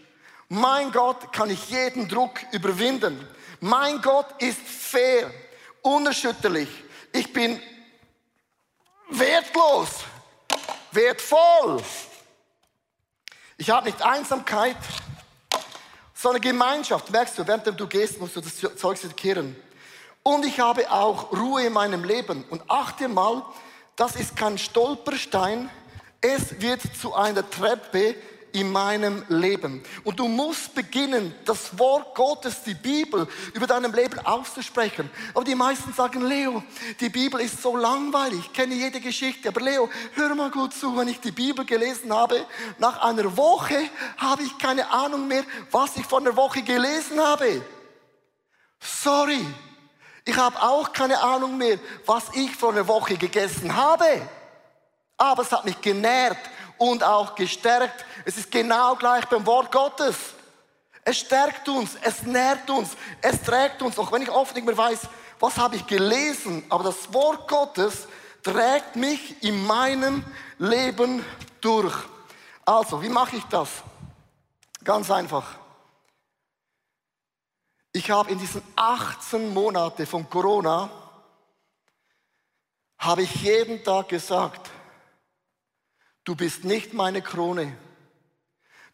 Mein 0.47 0.91
Gott 0.91 1.33
kann 1.33 1.49
ich 1.49 1.69
jeden 1.69 2.07
Druck 2.07 2.39
überwinden. 2.51 3.27
Mein 3.59 4.01
Gott 4.01 4.27
ist 4.39 4.61
fair, 4.61 5.31
unerschütterlich. 5.81 6.69
Ich 7.11 7.31
bin 7.33 7.61
wertlos, 9.09 9.89
wertvoll. 10.91 11.81
Ich 13.57 13.69
habe 13.69 13.87
nicht 13.87 14.01
Einsamkeit, 14.01 14.77
sondern 16.13 16.41
Gemeinschaft. 16.41 17.09
Merkst 17.11 17.37
du, 17.37 17.47
während 17.47 17.79
du 17.79 17.87
gehst, 17.87 18.19
musst 18.19 18.35
du 18.35 18.41
das 18.41 18.57
Zeug 18.77 18.99
kehren. 19.15 19.55
Und 20.23 20.45
ich 20.45 20.59
habe 20.59 20.91
auch 20.91 21.31
Ruhe 21.31 21.65
in 21.65 21.73
meinem 21.73 22.03
Leben. 22.03 22.43
Und 22.49 22.61
achte 22.69 23.07
mal, 23.07 23.43
das 23.95 24.15
ist 24.15 24.35
kein 24.35 24.57
Stolperstein, 24.57 25.69
es 26.21 26.59
wird 26.61 26.81
zu 26.99 27.13
einer 27.13 27.49
Treppe 27.49 28.15
in 28.51 28.71
meinem 28.71 29.23
Leben. 29.29 29.83
Und 30.03 30.19
du 30.19 30.27
musst 30.27 30.73
beginnen, 30.75 31.33
das 31.45 31.77
Wort 31.77 32.15
Gottes, 32.15 32.63
die 32.63 32.73
Bibel, 32.73 33.27
über 33.53 33.67
deinem 33.67 33.93
Leben 33.93 34.19
auszusprechen. 34.25 35.09
Aber 35.33 35.43
die 35.43 35.55
meisten 35.55 35.93
sagen, 35.93 36.21
Leo, 36.21 36.63
die 36.99 37.09
Bibel 37.09 37.39
ist 37.41 37.61
so 37.61 37.75
langweilig, 37.75 38.39
ich 38.39 38.53
kenne 38.53 38.75
jede 38.75 38.99
Geschichte. 38.99 39.49
Aber 39.49 39.61
Leo, 39.61 39.89
hör 40.15 40.33
mal 40.35 40.51
gut 40.51 40.73
zu, 40.73 40.95
wenn 40.97 41.07
ich 41.07 41.19
die 41.19 41.31
Bibel 41.31 41.65
gelesen 41.65 42.13
habe, 42.13 42.45
nach 42.77 43.01
einer 43.01 43.35
Woche 43.37 43.89
habe 44.17 44.43
ich 44.43 44.57
keine 44.57 44.89
Ahnung 44.91 45.27
mehr, 45.27 45.43
was 45.71 45.97
ich 45.97 46.05
vor 46.05 46.19
einer 46.19 46.35
Woche 46.35 46.61
gelesen 46.61 47.19
habe. 47.19 47.61
Sorry, 48.79 49.45
ich 50.25 50.37
habe 50.37 50.61
auch 50.61 50.93
keine 50.93 51.21
Ahnung 51.21 51.57
mehr, 51.57 51.79
was 52.05 52.25
ich 52.33 52.55
vor 52.55 52.71
einer 52.71 52.87
Woche 52.87 53.17
gegessen 53.17 53.75
habe 53.75 54.21
aber 55.19 55.43
es 55.43 55.51
hat 55.51 55.65
mich 55.65 55.79
genährt 55.81 56.37
und 56.79 57.03
auch 57.03 57.35
gestärkt. 57.35 58.05
Es 58.25 58.37
ist 58.37 58.51
genau 58.51 58.95
gleich 58.95 59.25
beim 59.27 59.45
Wort 59.45 59.71
Gottes. 59.71 60.15
Es 61.03 61.19
stärkt 61.19 61.69
uns, 61.69 61.91
es 62.01 62.23
nährt 62.23 62.69
uns, 62.69 62.97
es 63.21 63.41
trägt 63.41 63.81
uns. 63.81 63.99
Auch 63.99 64.11
wenn 64.11 64.21
ich 64.21 64.31
oft 64.31 64.55
nicht 64.55 64.65
mehr 64.65 64.77
weiß, 64.77 65.01
was 65.39 65.57
habe 65.57 65.75
ich 65.75 65.85
gelesen, 65.85 66.63
aber 66.69 66.85
das 66.85 67.13
Wort 67.13 67.47
Gottes 67.47 68.07
trägt 68.43 68.95
mich 68.95 69.41
in 69.43 69.65
meinem 69.65 70.23
Leben 70.57 71.23
durch. 71.61 71.95
Also, 72.65 73.01
wie 73.01 73.09
mache 73.09 73.37
ich 73.37 73.43
das? 73.45 73.69
Ganz 74.83 75.09
einfach. 75.09 75.45
Ich 77.91 78.11
habe 78.11 78.31
in 78.31 78.39
diesen 78.39 78.61
18 78.75 79.53
Monaten 79.53 80.05
von 80.05 80.29
Corona, 80.29 80.89
habe 82.99 83.23
ich 83.23 83.33
jeden 83.35 83.83
Tag 83.83 84.09
gesagt, 84.09 84.69
Du 86.23 86.35
bist 86.35 86.63
nicht 86.63 86.93
meine 86.93 87.21
Krone. 87.21 87.75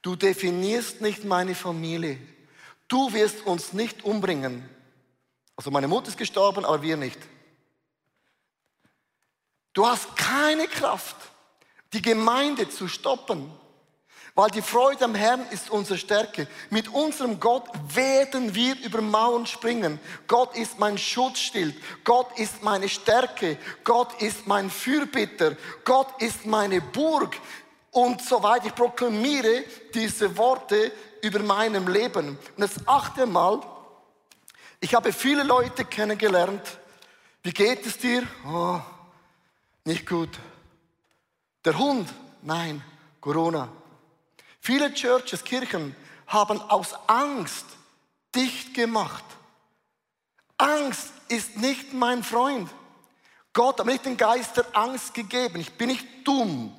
Du 0.02 0.16
definierst 0.16 1.02
nicht 1.02 1.26
meine 1.26 1.56
Familie. 1.56 2.20
Du 2.88 3.14
wirst 3.14 3.46
uns 3.46 3.74
nicht 3.74 4.04
umbringen. 4.04 4.70
Also 5.56 5.72
meine 5.72 5.88
Mutter 5.88 6.10
ist 6.10 6.18
gestorben, 6.18 6.66
aber 6.66 6.82
wir 6.82 6.98
nicht. 6.98 7.20
Du 9.74 9.86
hast 9.86 10.16
keine 10.16 10.68
Kraft, 10.68 11.16
die 11.94 12.02
Gemeinde 12.02 12.70
zu 12.70 12.88
stoppen. 12.88 13.52
Weil 14.36 14.50
die 14.50 14.62
Freude 14.62 15.06
am 15.06 15.16
Herrn 15.16 15.46
ist 15.52 15.70
unsere 15.70 15.98
Stärke. 15.98 16.48
Mit 16.70 16.90
unserem 16.90 17.40
Gott 17.40 17.70
werden 17.94 18.54
wir 18.54 18.78
über 18.84 19.02
Mauern 19.02 19.46
springen. 19.46 19.98
Gott 20.28 20.58
ist 20.58 20.78
mein 20.78 20.98
Schutzschild. 20.98 21.74
Gott 22.04 22.38
ist 22.38 22.62
meine 22.62 22.90
Stärke. 22.90 23.58
Gott 23.86 24.22
ist 24.22 24.46
mein 24.46 24.70
Fürbitter. 24.70 25.56
Gott 25.86 26.22
ist 26.22 26.46
meine 26.46 26.82
Burg. 26.82 27.38
Und 27.92 28.22
soweit 28.22 28.66
ich 28.66 28.76
proklamiere 28.76 29.64
diese 29.94 30.36
Worte 30.38 30.92
über 31.22 31.40
meinem 31.40 31.88
Leben. 31.88 32.28
Und 32.28 32.40
das 32.58 32.86
achte 32.86 33.26
Mal, 33.26 33.62
Ich 34.82 34.94
habe 34.94 35.14
viele 35.14 35.44
Leute 35.44 35.86
kennengelernt. 35.86 36.78
Wie 37.42 37.52
geht 37.52 37.86
es 37.86 37.98
dir? 37.98 38.22
Oh, 38.46 38.80
nicht 39.86 40.06
gut. 40.06 40.30
Der 41.64 41.78
Hund? 41.78 42.14
Nein, 42.42 42.84
Corona. 43.20 43.70
Viele 44.66 44.92
Churches, 44.92 45.44
Kirchen 45.44 45.96
haben 46.26 46.60
aus 46.60 46.96
Angst 47.06 47.68
dicht 48.34 48.74
gemacht. 48.74 49.24
Angst 50.58 51.12
ist 51.28 51.56
nicht 51.58 51.94
mein 51.94 52.24
Freund. 52.24 52.68
Gott 53.54 53.78
hat 53.78 53.86
mir 53.86 53.92
nicht 53.92 54.08
den 54.08 54.18
Geist 54.18 54.58
der 54.58 54.66
Angst 54.74 55.14
gegeben. 55.14 55.60
Ich 55.60 55.72
bin 55.74 55.90
nicht 55.90 56.08
dumm. 56.24 56.76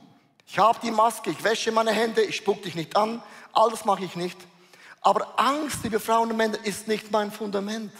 Ich 0.49 0.59
habe 0.59 0.81
die 0.83 0.90
Maske, 0.90 1.31
ich 1.31 1.44
wäsche 1.44 1.70
meine 1.70 1.92
Hände, 1.92 2.22
ich 2.22 2.35
spuck 2.35 2.61
dich 2.61 2.75
nicht 2.75 2.96
an. 2.96 3.22
All 3.53 3.70
das 3.70 3.85
mache 3.85 4.05
ich 4.05 4.16
nicht. 4.16 4.38
Aber 5.01 5.38
Angst, 5.38 5.85
liebe 5.85 6.01
Frauen 6.01 6.33
und 6.33 6.37
Männer, 6.37 6.59
ist 6.64 6.88
nicht 6.88 7.12
mein 7.12 7.31
Fundament. 7.31 7.92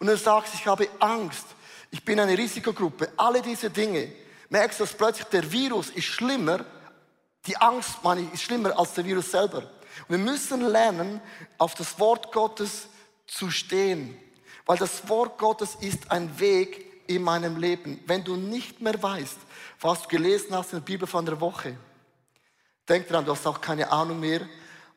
Und 0.00 0.08
du 0.08 0.16
sagst, 0.16 0.54
ich 0.54 0.66
habe 0.66 0.88
Angst, 0.98 1.46
ich 1.92 2.04
bin 2.04 2.18
eine 2.18 2.36
Risikogruppe, 2.36 3.12
alle 3.16 3.42
diese 3.42 3.70
Dinge, 3.70 4.10
merkst 4.48 4.80
du, 4.80 4.84
dass 4.84 4.92
plötzlich 4.92 5.28
der 5.28 5.52
Virus 5.52 5.90
ist 5.90 6.06
schlimmer, 6.06 6.64
die 7.46 7.56
Angst, 7.56 8.02
meine 8.02 8.22
ich, 8.22 8.32
ist 8.34 8.42
schlimmer 8.42 8.78
als 8.78 8.94
der 8.94 9.04
Virus 9.04 9.30
selber. 9.30 9.62
Wir 10.08 10.18
müssen 10.18 10.60
lernen, 10.62 11.20
auf 11.58 11.74
das 11.74 11.98
Wort 11.98 12.32
Gottes 12.32 12.88
zu 13.26 13.50
stehen. 13.50 14.18
Weil 14.66 14.78
das 14.78 15.08
Wort 15.08 15.38
Gottes 15.38 15.76
ist 15.80 16.10
ein 16.10 16.38
Weg 16.38 17.08
in 17.08 17.22
meinem 17.22 17.56
Leben. 17.56 18.00
Wenn 18.06 18.22
du 18.22 18.36
nicht 18.36 18.80
mehr 18.80 19.02
weißt, 19.02 19.38
was 19.80 20.02
du 20.02 20.08
gelesen 20.08 20.54
hast 20.54 20.72
in 20.72 20.78
der 20.78 20.84
Bibel 20.84 21.08
von 21.08 21.24
der 21.24 21.40
Woche, 21.40 21.76
denk 22.88 23.08
dran, 23.08 23.24
du 23.24 23.32
hast 23.32 23.46
auch 23.46 23.60
keine 23.60 23.90
Ahnung 23.90 24.20
mehr, 24.20 24.46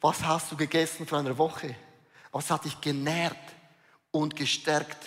was 0.01 0.23
hast 0.23 0.51
du 0.51 0.58
gegessen 0.58 1.08
für 1.08 1.17
eine 1.17 1.38
Woche? 1.38 1.75
Was 2.32 2.51
hat 2.51 2.65
dich 2.65 2.79
genährt 2.82 3.38
und 4.12 4.36
gestärkt? 4.36 4.97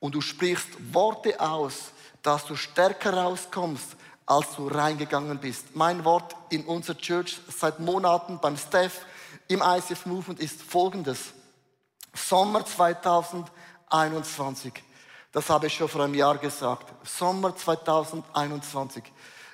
Und 0.00 0.14
du 0.14 0.20
sprichst 0.20 0.68
Worte 0.92 1.38
aus, 1.40 1.92
dass 2.22 2.44
du 2.46 2.56
stärker 2.56 3.14
rauskommst, 3.14 3.96
als 4.26 4.56
du 4.56 4.68
reingegangen 4.68 5.38
bist. 5.38 5.74
Mein 5.74 6.04
Wort 6.04 6.36
in 6.50 6.64
unserer 6.64 6.98
Church 6.98 7.40
seit 7.48 7.80
Monaten 7.80 8.38
beim 8.40 8.56
Staff 8.56 9.00
im 9.48 9.62
ICF 9.62 10.06
Movement 10.06 10.38
ist 10.40 10.62
folgendes. 10.62 11.32
Sommer 12.14 12.64
2021. 12.64 14.72
Das 15.32 15.48
habe 15.48 15.66
ich 15.66 15.74
schon 15.74 15.88
vor 15.88 16.04
einem 16.04 16.14
Jahr 16.14 16.38
gesagt. 16.38 16.92
Sommer 17.06 17.56
2021 17.56 19.02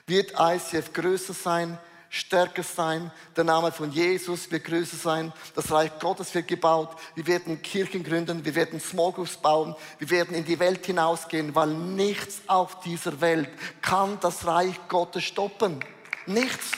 wird 0.06 0.34
ICF 0.38 0.92
größer 0.92 1.34
sein, 1.34 1.78
stärker 2.10 2.62
sein. 2.62 3.10
Der 3.36 3.44
Name 3.44 3.72
von 3.72 3.92
Jesus 3.92 4.50
wird 4.50 4.64
größer 4.64 4.96
sein. 4.96 5.32
Das 5.54 5.70
Reich 5.70 5.98
Gottes 5.98 6.34
wird 6.34 6.48
gebaut. 6.48 6.96
Wir 7.14 7.26
werden 7.26 7.60
Kirchen 7.62 8.02
gründen. 8.02 8.44
Wir 8.44 8.54
werden 8.54 8.80
Small 8.80 9.12
Groups 9.12 9.36
bauen. 9.36 9.74
Wir 9.98 10.10
werden 10.10 10.34
in 10.34 10.44
die 10.44 10.58
Welt 10.58 10.86
hinausgehen, 10.86 11.54
weil 11.54 11.68
nichts 11.68 12.40
auf 12.46 12.80
dieser 12.80 13.20
Welt 13.20 13.50
kann 13.82 14.18
das 14.20 14.46
Reich 14.46 14.76
Gottes 14.88 15.24
stoppen. 15.24 15.84
Nichts. 16.26 16.72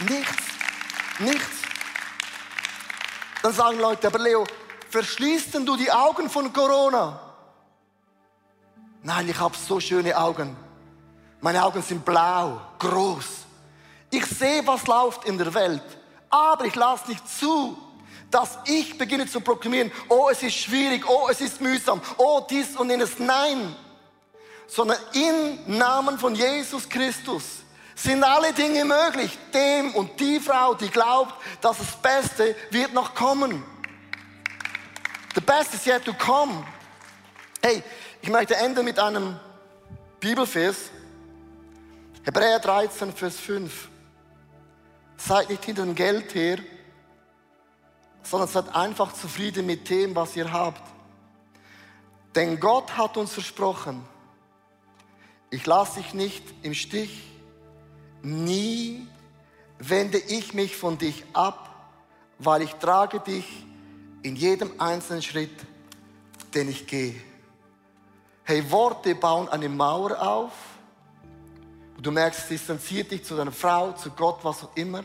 Nichts. 0.00 0.44
Nichts. 1.18 1.62
Dann 3.42 3.52
sagen 3.52 3.78
Leute, 3.78 4.06
aber 4.06 4.18
Leo, 4.18 4.44
verschließt 4.90 5.54
denn 5.54 5.66
du 5.66 5.76
die 5.76 5.90
Augen 5.90 6.30
von 6.30 6.52
Corona? 6.52 7.20
Nein, 9.02 9.28
ich 9.28 9.38
habe 9.38 9.56
so 9.56 9.80
schöne 9.80 10.16
Augen. 10.16 10.56
Meine 11.40 11.64
Augen 11.64 11.82
sind 11.82 12.04
blau, 12.04 12.60
groß. 12.78 13.42
Ich 14.12 14.26
sehe, 14.26 14.64
was 14.66 14.86
läuft 14.86 15.24
in 15.24 15.38
der 15.38 15.54
Welt, 15.54 15.82
aber 16.28 16.66
ich 16.66 16.74
lasse 16.74 17.08
nicht 17.08 17.26
zu, 17.26 17.78
dass 18.30 18.58
ich 18.66 18.98
beginne 18.98 19.26
zu 19.26 19.40
proklamieren, 19.40 19.90
oh, 20.10 20.28
es 20.30 20.42
ist 20.42 20.54
schwierig, 20.54 21.08
oh, 21.08 21.28
es 21.30 21.40
ist 21.40 21.62
mühsam, 21.62 21.98
oh, 22.18 22.46
dies 22.48 22.76
und 22.76 22.90
jenes. 22.90 23.18
Nein, 23.18 23.74
sondern 24.66 24.98
im 25.14 25.78
Namen 25.78 26.18
von 26.18 26.34
Jesus 26.34 26.86
Christus 26.86 27.62
sind 27.94 28.22
alle 28.22 28.52
Dinge 28.52 28.84
möglich. 28.84 29.38
Dem 29.54 29.94
und 29.94 30.20
die 30.20 30.38
Frau, 30.40 30.74
die 30.74 30.90
glaubt, 30.90 31.34
dass 31.62 31.78
das 31.78 31.96
Beste 31.96 32.54
wird 32.70 32.92
noch 32.92 33.14
kommen. 33.14 33.64
The 35.34 35.40
best 35.40 35.72
is 35.72 35.86
yet 35.86 36.04
to 36.04 36.12
come. 36.12 36.66
Hey, 37.62 37.82
ich 38.20 38.28
möchte 38.28 38.56
enden 38.56 38.84
mit 38.84 38.98
einem 38.98 39.40
Bibelvers. 40.20 40.90
Hebräer 42.24 42.58
13, 42.58 43.10
Vers 43.14 43.36
5. 43.36 43.88
Seid 45.24 45.50
nicht 45.50 45.64
hinter 45.64 45.84
dem 45.84 45.94
Geld 45.94 46.34
her, 46.34 46.58
sondern 48.24 48.48
seid 48.48 48.74
einfach 48.74 49.12
zufrieden 49.12 49.66
mit 49.66 49.88
dem, 49.88 50.16
was 50.16 50.34
ihr 50.34 50.52
habt. 50.52 50.82
Denn 52.34 52.58
Gott 52.58 52.96
hat 52.96 53.16
uns 53.16 53.32
versprochen, 53.32 54.04
ich 55.50 55.64
lasse 55.64 56.00
dich 56.00 56.12
nicht 56.12 56.42
im 56.62 56.74
Stich, 56.74 57.22
nie 58.22 59.06
wende 59.78 60.18
ich 60.18 60.54
mich 60.54 60.76
von 60.76 60.98
dich 60.98 61.24
ab, 61.34 61.92
weil 62.38 62.62
ich 62.62 62.72
trage 62.74 63.20
dich 63.20 63.46
in 64.22 64.34
jedem 64.34 64.80
einzelnen 64.80 65.22
Schritt, 65.22 65.54
den 66.52 66.68
ich 66.68 66.88
gehe. 66.88 67.14
Hey, 68.42 68.68
Worte 68.72 69.14
bauen 69.14 69.48
eine 69.48 69.68
Mauer 69.68 70.20
auf. 70.20 70.71
Du 72.02 72.10
merkst, 72.10 72.50
distanziert 72.50 73.10
dich 73.10 73.24
zu 73.24 73.36
deiner 73.36 73.52
Frau, 73.52 73.92
zu 73.92 74.10
Gott, 74.10 74.40
was 74.42 74.64
auch 74.64 74.76
immer. 74.76 75.04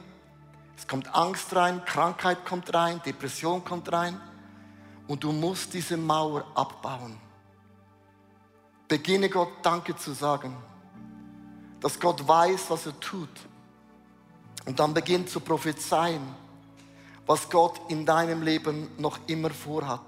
Es 0.76 0.88
kommt 0.88 1.14
Angst 1.16 1.56
rein, 1.56 1.84
Krankheit 1.86 2.44
kommt 2.46 2.74
rein, 2.74 3.02
Depression 3.06 3.64
kommt 3.64 3.92
rein. 3.92 4.20
Und 5.08 5.24
du 5.24 5.32
musst 5.32 5.74
diese 5.74 5.96
Mauer 5.96 6.46
abbauen. 6.56 7.18
Beginne 8.88 9.30
Gott 9.30 9.50
Danke 9.62 9.96
zu 9.96 10.14
sagen, 10.14 10.56
dass 11.80 12.00
Gott 12.00 12.28
weiß, 12.28 12.70
was 12.70 12.86
er 12.88 13.00
tut. 13.00 13.30
Und 14.66 14.80
dann 14.80 14.94
beginnt 14.94 15.30
zu 15.30 15.40
prophezeien 15.40 16.22
was 17.28 17.50
Gott 17.50 17.80
in 17.90 18.06
deinem 18.06 18.42
Leben 18.42 18.90
noch 18.98 19.20
immer 19.28 19.50
vorhat. 19.50 20.02